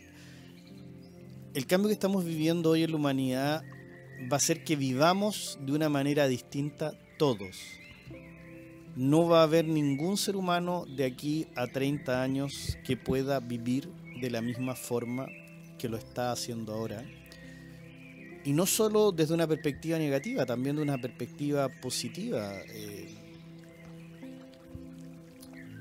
el 1.53 1.67
cambio 1.67 1.89
que 1.89 1.95
estamos 1.95 2.25
viviendo 2.25 2.71
hoy 2.71 2.85
en 2.85 2.93
la 2.93 2.97
humanidad 2.97 3.65
va 4.33 4.37
a 4.37 4.41
ser 4.41 4.63
que 4.63 4.77
vivamos 4.77 5.59
de 5.61 5.73
una 5.73 5.89
manera 5.89 6.29
distinta 6.29 6.97
todos. 7.19 7.57
No 8.95 9.27
va 9.27 9.41
a 9.41 9.43
haber 9.43 9.65
ningún 9.65 10.17
ser 10.17 10.37
humano 10.37 10.87
de 10.87 11.07
aquí 11.07 11.49
a 11.57 11.67
30 11.67 12.23
años 12.23 12.79
que 12.85 12.97
pueda 12.97 13.41
vivir 13.41 13.89
de 14.21 14.31
la 14.31 14.43
misma 14.43 14.77
forma 14.77 15.27
que 15.77 15.89
lo 15.89 15.97
está 15.97 16.31
haciendo 16.31 16.73
ahora. 16.73 17.05
Y 18.45 18.53
no 18.53 18.67
solo 18.67 19.11
desde 19.11 19.35
una 19.35 19.47
perspectiva 19.47 19.99
negativa, 19.99 20.45
también 20.45 20.77
de 20.77 20.83
una 20.83 20.99
perspectiva 20.99 21.69
positiva. 21.69 22.53
Eh, 22.69 23.15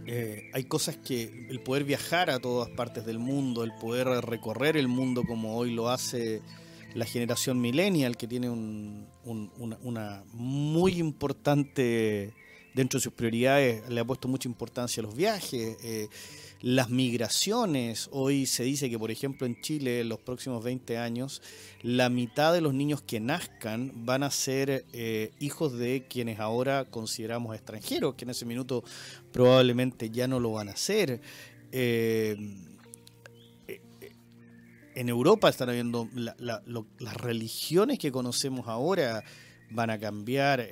eh, 0.05 0.49
hay 0.53 0.63
cosas 0.65 0.97
que 0.97 1.47
el 1.49 1.61
poder 1.61 1.83
viajar 1.83 2.29
a 2.29 2.39
todas 2.39 2.69
partes 2.69 3.05
del 3.05 3.19
mundo, 3.19 3.63
el 3.63 3.73
poder 3.73 4.07
recorrer 4.25 4.77
el 4.77 4.87
mundo 4.87 5.23
como 5.23 5.57
hoy 5.57 5.71
lo 5.71 5.89
hace 5.89 6.41
la 6.93 7.05
generación 7.05 7.59
millennial, 7.59 8.17
que 8.17 8.27
tiene 8.27 8.49
una 8.49 10.23
muy 10.33 10.99
importante, 10.99 12.33
dentro 12.73 12.99
de 12.99 13.03
sus 13.03 13.13
prioridades, 13.13 13.87
le 13.89 14.01
ha 14.01 14.05
puesto 14.05 14.27
mucha 14.27 14.47
importancia 14.47 15.01
a 15.01 15.05
los 15.05 15.15
viajes. 15.15 15.77
Eh, 15.83 16.07
las 16.63 16.89
migraciones, 16.89 18.07
hoy 18.13 18.45
se 18.45 18.63
dice 18.63 18.89
que 18.89 18.97
por 18.97 19.11
ejemplo 19.11 19.45
en 19.45 19.59
Chile 19.59 19.99
en 19.99 20.07
los 20.07 20.19
próximos 20.19 20.63
20 20.63 20.97
años 20.97 21.41
la 21.81 22.07
mitad 22.07 22.53
de 22.53 22.61
los 22.61 22.73
niños 22.73 23.01
que 23.01 23.19
nazcan 23.19 23.91
van 24.05 24.23
a 24.23 24.31
ser 24.31 24.85
eh, 24.93 25.33
hijos 25.41 25.77
de 25.77 26.05
quienes 26.07 26.39
ahora 26.39 26.85
consideramos 26.85 27.53
extranjeros, 27.53 28.15
que 28.15 28.23
en 28.23 28.29
ese 28.29 28.45
minuto 28.45 28.81
probablemente 29.33 30.09
ya 30.09 30.25
no 30.25 30.39
lo 30.39 30.53
van 30.53 30.69
a 30.69 30.77
ser. 30.77 31.19
Eh, 31.73 32.37
eh, 33.67 33.81
en 34.95 35.09
Europa 35.09 35.49
están 35.49 35.67
habiendo 35.67 36.07
las 36.15 37.17
religiones 37.17 37.99
que 37.99 38.13
conocemos 38.13 38.69
ahora 38.69 39.25
van 39.69 39.89
a 39.89 39.99
cambiar, 39.99 40.65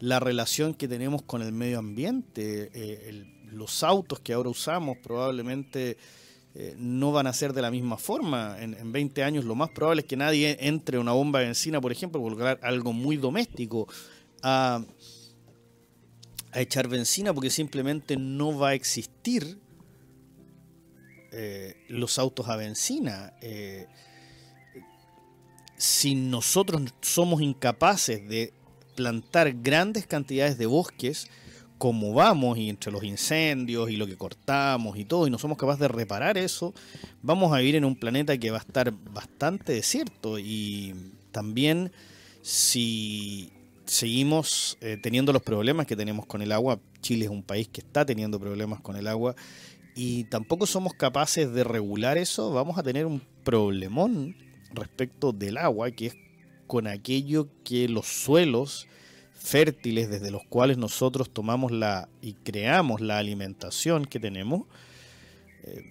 la 0.00 0.18
relación 0.18 0.74
que 0.74 0.88
tenemos 0.88 1.22
con 1.22 1.40
el 1.40 1.52
medio 1.52 1.78
ambiente, 1.78 3.08
el, 3.08 3.33
los 3.54 3.82
autos 3.82 4.20
que 4.20 4.32
ahora 4.32 4.50
usamos 4.50 4.98
probablemente 4.98 5.96
eh, 6.56 6.74
no 6.78 7.10
van 7.10 7.26
a 7.26 7.32
ser 7.32 7.52
de 7.52 7.62
la 7.62 7.70
misma 7.70 7.96
forma. 7.96 8.56
En, 8.60 8.92
20 8.92 9.24
años 9.24 9.44
lo 9.44 9.54
más 9.54 9.70
probable 9.70 10.02
es 10.02 10.06
que 10.06 10.16
nadie 10.16 10.56
entre 10.60 10.98
una 10.98 11.12
bomba 11.12 11.40
de 11.40 11.46
benzina, 11.46 11.80
por 11.80 11.90
ejemplo, 11.90 12.20
por 12.20 12.58
algo 12.62 12.92
muy 12.92 13.16
doméstico, 13.16 13.88
a, 14.42 14.84
echar 16.54 16.86
benzina 16.86 17.34
porque 17.34 17.50
simplemente 17.50 18.16
no 18.16 18.56
va 18.56 18.68
a 18.68 18.74
existir 18.74 19.58
eh, 21.32 21.74
los 21.88 22.20
autos 22.20 22.48
a 22.48 22.54
benzina. 22.54 23.32
Eh, 23.40 23.88
si 25.76 26.14
nosotros 26.14 26.82
somos 27.00 27.42
incapaces 27.42 28.28
de 28.28 28.52
plantar 28.94 29.52
grandes 29.54 30.06
cantidades 30.06 30.56
de 30.56 30.66
bosques, 30.66 31.28
como 31.78 32.12
vamos 32.12 32.58
y 32.58 32.68
entre 32.68 32.92
los 32.92 33.04
incendios 33.04 33.90
y 33.90 33.96
lo 33.96 34.06
que 34.06 34.16
cortamos 34.16 34.98
y 34.98 35.04
todo, 35.04 35.26
y 35.26 35.30
no 35.30 35.38
somos 35.38 35.58
capaces 35.58 35.80
de 35.80 35.88
reparar 35.88 36.38
eso, 36.38 36.72
vamos 37.22 37.52
a 37.52 37.58
vivir 37.58 37.76
en 37.76 37.84
un 37.84 37.96
planeta 37.96 38.38
que 38.38 38.50
va 38.50 38.58
a 38.58 38.60
estar 38.60 38.92
bastante 39.12 39.72
desierto. 39.72 40.38
Y 40.38 40.94
también 41.32 41.92
si 42.42 43.50
seguimos 43.86 44.78
eh, 44.80 44.98
teniendo 45.02 45.32
los 45.32 45.42
problemas 45.42 45.86
que 45.86 45.96
tenemos 45.96 46.26
con 46.26 46.42
el 46.42 46.52
agua, 46.52 46.78
Chile 47.00 47.26
es 47.26 47.30
un 47.30 47.42
país 47.42 47.68
que 47.68 47.80
está 47.80 48.06
teniendo 48.06 48.40
problemas 48.40 48.80
con 48.80 48.96
el 48.96 49.06
agua 49.06 49.34
y 49.94 50.24
tampoco 50.24 50.66
somos 50.66 50.94
capaces 50.94 51.52
de 51.52 51.64
regular 51.64 52.18
eso, 52.18 52.50
vamos 52.52 52.78
a 52.78 52.82
tener 52.82 53.06
un 53.06 53.22
problemón 53.44 54.36
respecto 54.72 55.32
del 55.32 55.56
agua, 55.56 55.90
que 55.92 56.06
es 56.06 56.16
con 56.66 56.86
aquello 56.86 57.48
que 57.62 57.88
los 57.88 58.06
suelos 58.06 58.88
fértiles 59.44 60.08
desde 60.08 60.30
los 60.30 60.42
cuales 60.44 60.78
nosotros 60.78 61.28
tomamos 61.30 61.70
la 61.70 62.08
y 62.22 62.32
creamos 62.32 63.02
la 63.02 63.18
alimentación 63.18 64.06
que 64.06 64.18
tenemos, 64.18 64.62
eh, 65.64 65.84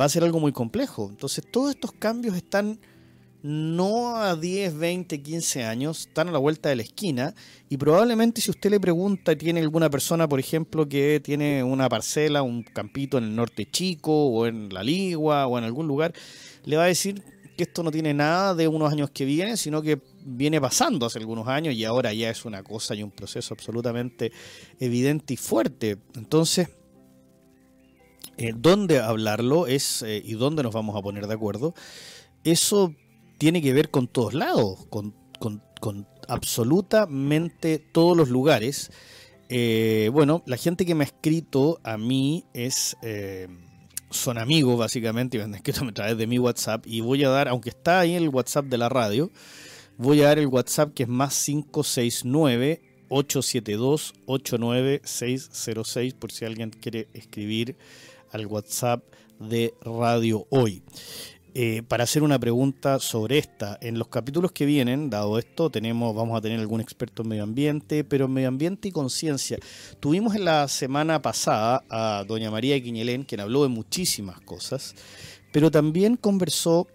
va 0.00 0.06
a 0.06 0.08
ser 0.08 0.24
algo 0.24 0.40
muy 0.40 0.52
complejo. 0.52 1.08
Entonces 1.10 1.44
todos 1.50 1.70
estos 1.70 1.92
cambios 1.92 2.34
están 2.34 2.80
no 3.42 4.16
a 4.16 4.36
10, 4.36 4.78
20, 4.78 5.20
15 5.20 5.64
años, 5.64 6.06
están 6.06 6.28
a 6.28 6.32
la 6.32 6.38
vuelta 6.38 6.70
de 6.70 6.76
la 6.76 6.82
esquina 6.82 7.34
y 7.68 7.76
probablemente 7.76 8.40
si 8.40 8.50
usted 8.50 8.70
le 8.70 8.80
pregunta, 8.80 9.36
tiene 9.36 9.60
alguna 9.60 9.90
persona, 9.90 10.26
por 10.26 10.40
ejemplo, 10.40 10.88
que 10.88 11.20
tiene 11.22 11.62
una 11.62 11.90
parcela, 11.90 12.42
un 12.42 12.62
campito 12.62 13.18
en 13.18 13.24
el 13.24 13.36
norte 13.36 13.68
chico 13.70 14.28
o 14.28 14.46
en 14.46 14.72
la 14.72 14.82
Ligua 14.82 15.46
o 15.46 15.58
en 15.58 15.64
algún 15.64 15.86
lugar, 15.86 16.14
le 16.64 16.78
va 16.78 16.84
a 16.84 16.86
decir 16.86 17.22
que 17.58 17.64
esto 17.64 17.82
no 17.82 17.90
tiene 17.90 18.14
nada 18.14 18.54
de 18.54 18.66
unos 18.66 18.90
años 18.90 19.10
que 19.10 19.26
vienen, 19.26 19.58
sino 19.58 19.82
que 19.82 20.00
viene 20.24 20.60
pasando 20.60 21.06
hace 21.06 21.18
algunos 21.18 21.46
años 21.48 21.74
y 21.74 21.84
ahora 21.84 22.12
ya 22.12 22.30
es 22.30 22.44
una 22.44 22.62
cosa 22.62 22.94
y 22.94 23.02
un 23.02 23.10
proceso 23.10 23.54
absolutamente 23.54 24.32
evidente 24.80 25.34
y 25.34 25.36
fuerte. 25.36 25.98
Entonces, 26.14 26.70
eh, 28.36 28.52
¿dónde 28.56 28.98
hablarlo 28.98 29.66
es 29.66 30.02
eh, 30.02 30.22
y 30.24 30.32
dónde 30.34 30.62
nos 30.62 30.74
vamos 30.74 30.96
a 30.96 31.02
poner 31.02 31.26
de 31.26 31.34
acuerdo? 31.34 31.74
Eso 32.42 32.94
tiene 33.38 33.62
que 33.62 33.72
ver 33.72 33.90
con 33.90 34.08
todos 34.08 34.34
lados, 34.34 34.86
con, 34.88 35.14
absolutamente 36.28 37.78
todos 37.78 38.16
los 38.16 38.30
lugares. 38.30 38.90
Eh, 39.50 40.08
bueno, 40.12 40.42
la 40.46 40.56
gente 40.56 40.86
que 40.86 40.94
me 40.94 41.04
ha 41.04 41.06
escrito 41.06 41.80
a 41.84 41.98
mí 41.98 42.46
es 42.54 42.96
son 44.10 44.38
amigos 44.38 44.78
básicamente 44.78 45.36
y 45.36 45.40
me 45.40 45.44
han 45.44 45.54
escrito 45.54 45.84
a 45.84 45.92
través 45.92 46.16
de 46.16 46.26
mi 46.26 46.38
WhatsApp 46.38 46.86
y 46.86 47.00
voy 47.00 47.24
a 47.24 47.28
dar, 47.28 47.48
aunque 47.48 47.70
está 47.70 48.00
ahí 48.00 48.14
el 48.14 48.28
WhatsApp 48.28 48.66
de 48.66 48.78
la 48.78 48.88
radio, 48.88 49.30
voy 49.96 50.22
a 50.22 50.26
dar 50.26 50.38
el 50.38 50.46
WhatsApp 50.46 50.94
que 50.94 51.04
es 51.04 51.08
más 51.08 51.44
569 51.44 52.82
872 53.08 54.14
89606 54.26 56.14
por 56.14 56.32
si 56.32 56.44
alguien 56.44 56.70
quiere 56.70 57.08
escribir 57.12 57.76
al 58.32 58.46
WhatsApp 58.46 59.04
de 59.38 59.74
Radio 59.82 60.46
Hoy. 60.50 60.82
Eh, 61.56 61.82
para 61.86 62.02
hacer 62.02 62.24
una 62.24 62.40
pregunta 62.40 62.98
sobre 62.98 63.38
esta. 63.38 63.78
En 63.80 63.96
los 63.96 64.08
capítulos 64.08 64.50
que 64.50 64.66
vienen, 64.66 65.08
dado 65.08 65.38
esto, 65.38 65.70
tenemos, 65.70 66.12
vamos 66.12 66.36
a 66.36 66.40
tener 66.40 66.58
algún 66.58 66.80
experto 66.80 67.22
en 67.22 67.28
medio 67.28 67.44
ambiente, 67.44 68.02
pero 68.02 68.24
en 68.24 68.32
medio 68.32 68.48
ambiente 68.48 68.88
y 68.88 68.90
conciencia. 68.90 69.58
Tuvimos 70.00 70.34
en 70.34 70.46
la 70.46 70.66
semana 70.66 71.22
pasada 71.22 71.84
a 71.88 72.24
doña 72.26 72.50
María 72.50 72.82
Quiñelén, 72.82 73.22
quien 73.22 73.40
habló 73.40 73.62
de 73.62 73.68
muchísimas 73.68 74.40
cosas, 74.40 74.96
pero 75.52 75.70
también 75.70 76.16
conversó 76.16 76.88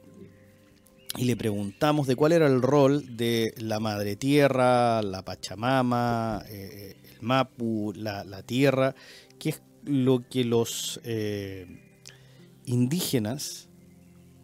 y 1.18 1.26
le 1.26 1.36
preguntamos 1.36 2.08
de 2.08 2.16
cuál 2.16 2.34
era 2.34 2.48
el 2.48 2.62
rol 2.62 3.18
de 3.18 3.54
la 3.58 3.80
madre 3.80 4.16
tierra, 4.16 5.02
la 5.02 5.24
Pachamama, 5.26 6.44
eh, 6.50 6.98
el 7.12 7.22
Mapu, 7.22 7.94
la, 7.96 8.44
tierra, 8.44 8.94
que 9.40 9.50
es 9.50 9.62
lo 9.86 10.28
que 10.30 10.44
los 10.44 11.00
eh, 11.04 11.66
indígenas 12.66 13.70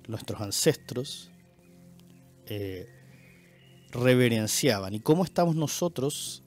nuestros 0.08 0.42
ancestros 0.42 1.32
eh, 2.48 2.88
reverenciaban 3.92 4.94
y 4.94 5.00
cómo 5.00 5.24
estamos 5.24 5.56
nosotros 5.56 6.42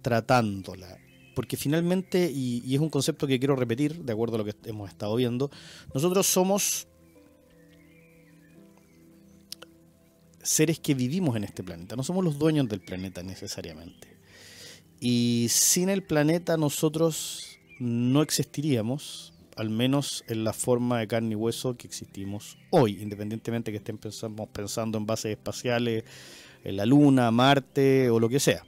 tratándola. 0.00 0.96
Porque 1.34 1.58
finalmente, 1.58 2.30
y, 2.34 2.74
es 2.74 2.80
un 2.80 2.88
concepto 2.88 3.26
que 3.26 3.38
quiero 3.38 3.54
repetir, 3.54 4.02
de 4.02 4.12
acuerdo 4.12 4.36
a 4.36 4.38
lo 4.38 4.44
que 4.46 4.54
hemos 4.64 4.88
estado 4.88 5.14
viendo, 5.14 5.50
nosotros 5.92 6.26
somos 6.26 6.88
seres 10.42 10.78
que 10.78 10.94
vivimos 10.94 11.36
en 11.36 11.44
este 11.44 11.62
planeta, 11.62 11.96
no 11.96 12.02
somos 12.02 12.24
los 12.24 12.38
dueños 12.38 12.68
del 12.68 12.80
planeta 12.80 13.22
necesariamente. 13.22 14.08
Y 15.00 15.46
sin 15.50 15.88
el 15.88 16.02
planeta 16.02 16.56
nosotros 16.56 17.58
no 17.78 18.22
existiríamos, 18.22 19.32
al 19.56 19.70
menos 19.70 20.24
en 20.28 20.44
la 20.44 20.52
forma 20.52 21.00
de 21.00 21.08
carne 21.08 21.32
y 21.32 21.34
hueso 21.34 21.76
que 21.76 21.86
existimos 21.86 22.58
hoy, 22.70 23.02
independientemente 23.02 23.70
que 23.70 23.78
estén 23.78 23.98
pensando, 23.98 24.46
pensando 24.46 24.98
en 24.98 25.06
bases 25.06 25.32
espaciales, 25.32 26.04
en 26.64 26.76
la 26.76 26.86
Luna, 26.86 27.30
Marte 27.30 28.10
o 28.10 28.20
lo 28.20 28.28
que 28.28 28.40
sea. 28.40 28.62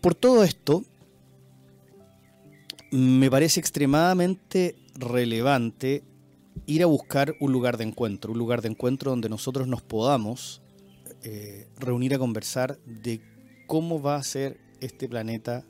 Por 0.00 0.14
todo 0.14 0.44
esto, 0.44 0.84
me 2.90 3.30
parece 3.30 3.60
extremadamente 3.60 4.76
relevante 4.94 6.02
ir 6.70 6.82
a 6.82 6.86
buscar 6.86 7.34
un 7.40 7.52
lugar 7.52 7.76
de 7.76 7.84
encuentro, 7.84 8.32
un 8.32 8.38
lugar 8.38 8.62
de 8.62 8.68
encuentro 8.68 9.10
donde 9.10 9.28
nosotros 9.28 9.66
nos 9.68 9.82
podamos 9.82 10.62
eh, 11.22 11.68
reunir 11.78 12.14
a 12.14 12.18
conversar 12.18 12.78
de 12.84 13.20
cómo 13.66 14.00
va 14.00 14.16
a 14.16 14.22
ser 14.22 14.58
este 14.80 15.08
planeta 15.08 15.64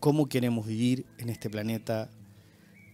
cómo 0.00 0.28
queremos 0.28 0.66
vivir 0.66 1.06
en 1.18 1.28
este 1.28 1.50
planeta. 1.50 2.10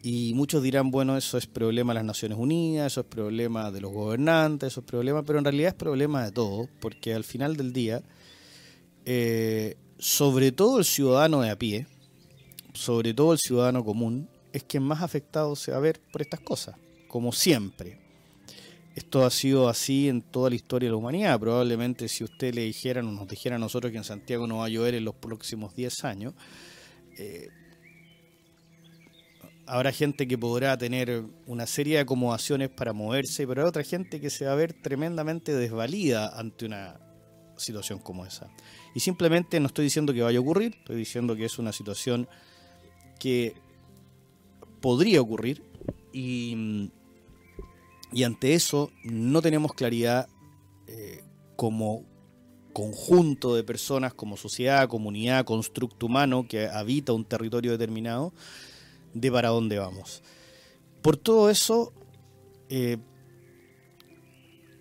Y 0.03 0.35
muchos 0.35 0.63
dirán, 0.63 0.91
bueno, 0.91 1.17
eso 1.17 1.39
es 1.39 1.47
problema 1.47 1.93
de 1.93 2.01
las 2.01 2.05
Naciones 2.05 2.39
Unidas, 2.39 2.93
eso 2.93 3.01
es 3.01 3.07
problema 3.07 3.71
de 3.71 3.81
los 3.81 3.93
gobernantes, 3.93 4.73
eso 4.73 4.81
es 4.81 4.87
problema, 4.87 5.23
pero 5.25 5.39
en 5.39 5.47
realidad 5.47 5.69
es 5.69 5.75
problema 5.75 6.25
de 6.25 6.33
todo, 6.33 6.69
porque 6.81 7.15
al 7.15 7.25
final 7.25 7.57
del 7.57 7.73
día, 7.73 8.03
eh, 9.07 9.77
sobre 9.99 10.53
todo 10.53 10.79
el 10.79 10.85
ciudadano 10.85 11.41
de 11.41 11.51
a 11.51 11.59
pie, 11.59 11.87
sobre 12.75 13.15
todo 13.15 13.33
el 13.33 13.39
ciudadano 13.39 13.83
común, 13.85 14.29
es 14.55 14.63
quien 14.63 14.85
más 14.85 15.03
afectado 15.03 15.57
se 15.57 15.73
va 15.73 15.79
a 15.79 15.81
ver 15.81 16.01
por 16.13 16.23
estas 16.23 16.39
cosas, 16.39 16.77
como 17.09 17.33
siempre. 17.33 17.99
Esto 18.95 19.25
ha 19.27 19.31
sido 19.31 19.69
así 19.69 20.09
en 20.09 20.23
toda 20.23 20.49
la 20.49 20.55
historia 20.55 20.87
de 20.87 20.93
la 20.93 20.97
humanidad. 20.97 21.41
Probablemente 21.41 22.07
si 22.07 22.23
usted 22.23 22.55
le 22.55 22.63
dijera, 22.63 23.01
o 23.01 23.03
nos 23.03 23.27
dijera 23.27 23.57
a 23.57 23.59
nosotros 23.59 23.91
que 23.91 23.99
en 23.99 24.05
Santiago 24.05 24.47
no 24.47 24.59
va 24.59 24.67
a 24.67 24.69
llover 24.69 24.95
en 24.95 25.05
los 25.05 25.17
próximos 25.17 25.75
10 25.75 26.05
años, 26.05 26.35
eh, 27.19 27.49
habrá 29.67 29.91
gente 29.91 30.29
que 30.29 30.39
podrá 30.39 30.79
tener 30.79 31.25
una 31.47 31.67
serie 31.67 31.95
de 31.97 32.03
acomodaciones 32.03 32.69
para 32.69 32.93
moverse, 32.93 33.49
pero 33.49 33.63
hay 33.63 33.69
otra 33.69 33.83
gente 33.83 34.21
que 34.21 34.31
se 34.31 34.47
va 34.47 34.53
a 34.53 34.57
ver 34.57 34.73
tremendamente 34.73 35.53
desvalida 35.53 36.29
ante 36.29 36.67
una 36.67 37.01
situación 37.57 37.99
como 37.99 38.25
esa. 38.25 38.49
Y 38.95 39.01
simplemente 39.01 39.59
no 39.59 39.67
estoy 39.67 39.87
diciendo 39.87 40.15
que 40.15 40.23
vaya 40.23 40.39
a 40.39 40.43
ocurrir, 40.43 40.77
estoy 40.79 40.95
diciendo 40.95 41.35
que 41.35 41.45
es 41.45 41.59
una 41.59 41.73
situación 41.73 42.29
que 43.19 43.64
podría 44.85 45.23
ocurrir 45.23 45.63
y, 46.13 46.91
ante 48.23 48.53
eso 48.53 48.91
no 49.03 49.41
tenemos 49.41 49.73
claridad 49.73 50.29
eh, 50.87 51.25
como 51.57 52.05
conjunto 52.75 53.55
de 53.55 53.65
personas, 53.65 54.13
como 54.13 54.37
sociedad, 54.37 54.87
comunidad, 54.87 55.47
constructo 55.47 56.05
humano 56.05 56.47
que 56.47 56.67
habita 56.67 57.15
un 57.15 57.25
territorio 57.25 57.73
determinado, 57.73 58.35
de 59.15 59.33
para 59.33 59.49
dónde 59.49 59.79
vamos. 59.79 60.23
Por 61.01 61.17
todo 61.17 61.49
eso, 61.49 61.95
eh, 62.69 62.99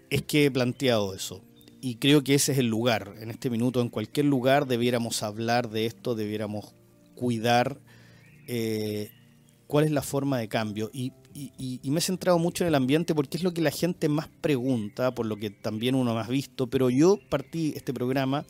es 0.09 0.21
que 0.23 0.47
he 0.47 0.51
planteado 0.51 1.15
eso. 1.15 1.41
Y 1.79 1.95
creo 1.95 2.25
que 2.25 2.33
ese 2.33 2.51
es 2.51 2.57
el 2.57 2.67
lugar. 2.67 3.15
En 3.21 3.31
este 3.31 3.49
minuto, 3.49 3.79
en 3.79 3.87
cualquier 3.87 4.25
lugar, 4.25 4.67
debiéramos 4.67 5.23
hablar 5.23 5.69
de 5.69 5.85
esto, 5.85 6.13
debiéramos 6.13 6.75
cuidar 7.15 7.79
eh, 8.47 9.09
cuál 9.67 9.85
es 9.85 9.91
la 9.91 10.01
forma 10.01 10.37
de 10.37 10.47
cambio. 10.47 10.89
Y, 10.93 11.11
me 11.83 11.97
he 11.97 12.01
centrado 12.01 12.37
mucho 12.37 12.63
en 12.63 12.67
el 12.67 12.75
ambiente 12.75 13.15
porque 13.15 13.37
es 13.37 13.43
lo 13.43 13.53
que 13.53 13.61
la 13.61 13.71
gente 13.71 14.07
más 14.07 14.27
pregunta, 14.41 15.15
por 15.15 15.25
lo 15.25 15.35
que 15.37 15.49
también 15.49 15.95
uno 15.95 16.13
más 16.13 16.27
visto. 16.27 16.67
Pero 16.67 16.89
yo 16.89 17.19
partí 17.29 17.73
este 17.75 17.93
programa 17.93 18.45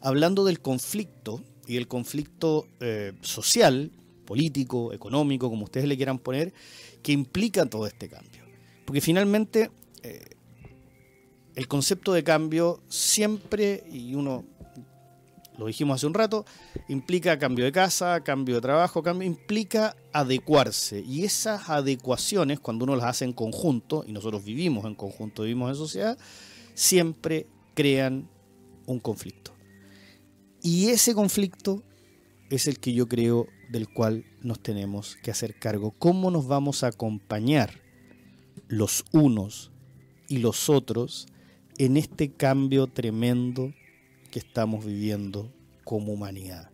hablando 0.00 0.44
del 0.44 0.60
conflicto 0.60 1.42
y 1.66 1.76
el 1.76 1.88
conflicto 1.88 2.66
eh, 2.80 3.12
social 3.20 3.90
político, 4.24 4.92
económico, 4.92 5.50
como 5.50 5.64
ustedes 5.64 5.88
le 5.88 5.96
quieran 5.96 6.18
poner, 6.18 6.52
que 7.02 7.10
implica 7.10 7.66
todo 7.66 7.86
este 7.86 8.08
cambio. 8.08 8.42
Porque 8.84 9.00
finalmente 9.00 9.70
eh, 10.02 10.24
el 11.56 11.66
concepto 11.66 12.12
de 12.12 12.22
cambio 12.22 12.80
siempre, 12.88 13.82
y 13.90 14.14
uno 14.14 14.44
lo 15.60 15.66
dijimos 15.66 15.96
hace 15.96 16.06
un 16.06 16.14
rato, 16.14 16.46
implica 16.88 17.38
cambio 17.38 17.66
de 17.66 17.72
casa, 17.72 18.24
cambio 18.24 18.54
de 18.56 18.60
trabajo, 18.62 19.02
cambio, 19.02 19.26
implica 19.26 19.94
adecuarse. 20.12 21.00
Y 21.00 21.24
esas 21.24 21.68
adecuaciones, 21.68 22.58
cuando 22.60 22.84
uno 22.84 22.96
las 22.96 23.06
hace 23.06 23.26
en 23.26 23.34
conjunto, 23.34 24.02
y 24.06 24.12
nosotros 24.12 24.42
vivimos 24.42 24.86
en 24.86 24.94
conjunto, 24.94 25.42
vivimos 25.42 25.68
en 25.68 25.76
sociedad, 25.76 26.18
siempre 26.72 27.46
crean 27.74 28.28
un 28.86 29.00
conflicto. 29.00 29.52
Y 30.62 30.88
ese 30.88 31.14
conflicto 31.14 31.82
es 32.48 32.66
el 32.66 32.80
que 32.80 32.94
yo 32.94 33.06
creo 33.06 33.46
del 33.68 33.86
cual 33.88 34.24
nos 34.40 34.60
tenemos 34.60 35.16
que 35.22 35.30
hacer 35.30 35.58
cargo. 35.58 35.92
¿Cómo 35.98 36.30
nos 36.30 36.46
vamos 36.46 36.82
a 36.82 36.88
acompañar 36.88 37.82
los 38.66 39.04
unos 39.12 39.72
y 40.26 40.38
los 40.38 40.70
otros 40.70 41.26
en 41.76 41.98
este 41.98 42.32
cambio 42.32 42.86
tremendo 42.86 43.74
que 44.30 44.38
estamos 44.38 44.84
viviendo 44.84 45.52
como 45.84 46.12
humanidad? 46.12 46.70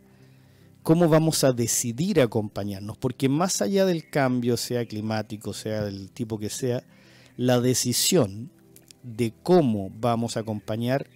¿Cómo 0.83 1.09
vamos 1.09 1.43
a 1.43 1.53
decidir 1.53 2.21
acompañarnos? 2.21 2.97
Porque 2.97 3.29
más 3.29 3.61
allá 3.61 3.85
del 3.87 4.09
cambio, 4.09 4.57
sea 4.57 4.87
climático, 4.87 5.53
sea 5.53 5.85
del 5.85 6.13
tipo 6.13 6.39
que 6.39 6.49
sea, 6.49 6.85
la 7.37 7.61
decisión 7.61 8.51
de 9.03 9.33
cómo 9.43 9.91
vamos 9.99 10.37
a 10.37 10.41
acompañar 10.41 11.09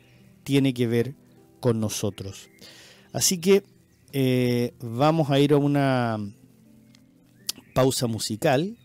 tiene 0.42 0.74
que 0.74 0.87
ver 0.87 1.14
con 1.61 1.79
nosotros. 1.79 2.50
Así 3.12 3.38
que 3.38 3.62
eh, 4.12 4.74
vamos 4.81 5.31
a 5.31 5.38
ir 5.38 5.53
a 5.53 5.59
una 5.59 6.18
pausa 7.74 8.07
musical 8.07 8.76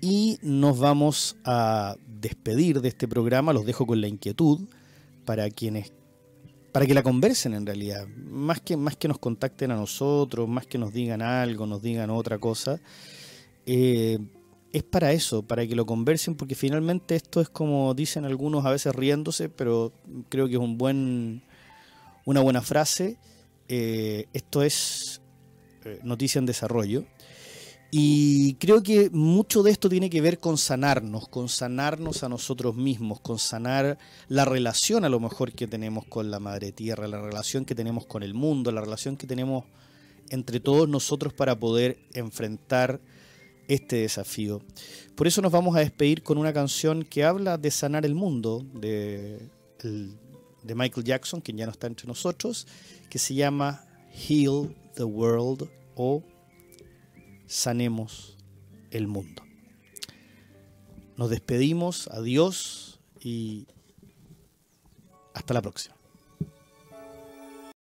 y 0.00 0.38
nos 0.42 0.78
vamos 0.78 1.36
a 1.44 1.96
despedir 2.06 2.80
de 2.82 2.88
este 2.88 3.08
programa. 3.08 3.52
Los 3.52 3.64
dejo 3.64 3.86
con 3.86 4.00
la 4.00 4.08
inquietud 4.08 4.68
para 5.24 5.48
quienes 5.50 5.92
para 6.74 6.86
que 6.86 6.94
la 6.94 7.04
conversen 7.04 7.54
en 7.54 7.64
realidad, 7.64 8.04
más 8.08 8.60
que, 8.60 8.76
más 8.76 8.96
que 8.96 9.06
nos 9.06 9.20
contacten 9.20 9.70
a 9.70 9.76
nosotros, 9.76 10.48
más 10.48 10.66
que 10.66 10.76
nos 10.76 10.92
digan 10.92 11.22
algo, 11.22 11.66
nos 11.66 11.80
digan 11.80 12.10
otra 12.10 12.38
cosa, 12.38 12.80
eh, 13.64 14.18
es 14.72 14.82
para 14.82 15.12
eso, 15.12 15.44
para 15.44 15.64
que 15.68 15.76
lo 15.76 15.86
conversen, 15.86 16.34
porque 16.34 16.56
finalmente 16.56 17.14
esto 17.14 17.40
es 17.40 17.48
como 17.48 17.94
dicen 17.94 18.24
algunos 18.24 18.64
a 18.66 18.72
veces 18.72 18.92
riéndose, 18.92 19.48
pero 19.48 19.92
creo 20.28 20.48
que 20.48 20.54
es 20.54 20.58
un 20.58 20.76
buen, 20.76 21.44
una 22.24 22.40
buena 22.40 22.60
frase 22.60 23.18
eh, 23.68 24.26
esto 24.32 24.64
es 24.64 25.22
eh, 25.84 26.00
Noticia 26.02 26.40
en 26.40 26.46
Desarrollo. 26.46 27.04
Y 27.96 28.54
creo 28.54 28.82
que 28.82 29.08
mucho 29.10 29.62
de 29.62 29.70
esto 29.70 29.88
tiene 29.88 30.10
que 30.10 30.20
ver 30.20 30.40
con 30.40 30.58
sanarnos, 30.58 31.28
con 31.28 31.48
sanarnos 31.48 32.24
a 32.24 32.28
nosotros 32.28 32.74
mismos, 32.74 33.20
con 33.20 33.38
sanar 33.38 33.98
la 34.26 34.44
relación 34.44 35.04
a 35.04 35.08
lo 35.08 35.20
mejor 35.20 35.52
que 35.52 35.68
tenemos 35.68 36.04
con 36.04 36.28
la 36.28 36.40
Madre 36.40 36.72
Tierra, 36.72 37.06
la 37.06 37.22
relación 37.22 37.64
que 37.64 37.76
tenemos 37.76 38.04
con 38.04 38.24
el 38.24 38.34
mundo, 38.34 38.72
la 38.72 38.80
relación 38.80 39.16
que 39.16 39.28
tenemos 39.28 39.62
entre 40.30 40.58
todos 40.58 40.88
nosotros 40.88 41.32
para 41.34 41.56
poder 41.56 42.00
enfrentar 42.14 43.00
este 43.68 43.98
desafío. 43.98 44.60
Por 45.14 45.28
eso 45.28 45.40
nos 45.40 45.52
vamos 45.52 45.76
a 45.76 45.78
despedir 45.78 46.24
con 46.24 46.36
una 46.36 46.52
canción 46.52 47.04
que 47.04 47.22
habla 47.22 47.58
de 47.58 47.70
sanar 47.70 48.04
el 48.04 48.16
mundo, 48.16 48.66
de, 48.74 49.38
Michael 50.64 51.06
Jackson, 51.06 51.40
quien 51.40 51.58
ya 51.58 51.66
no 51.66 51.70
está 51.70 51.86
entre 51.86 52.08
nosotros, 52.08 52.66
que 53.08 53.20
se 53.20 53.36
llama 53.36 53.84
Heal 54.12 54.74
the 54.96 55.04
World 55.04 55.68
o 55.94 56.24
Sanemos 57.46 58.36
el 58.90 59.06
Mundo. 59.06 59.42
Nos 61.16 61.30
despedimos, 61.30 62.08
adiós 62.08 63.00
y 63.20 63.66
hasta 65.34 65.54
la 65.54 65.62
próxima. 65.62 65.94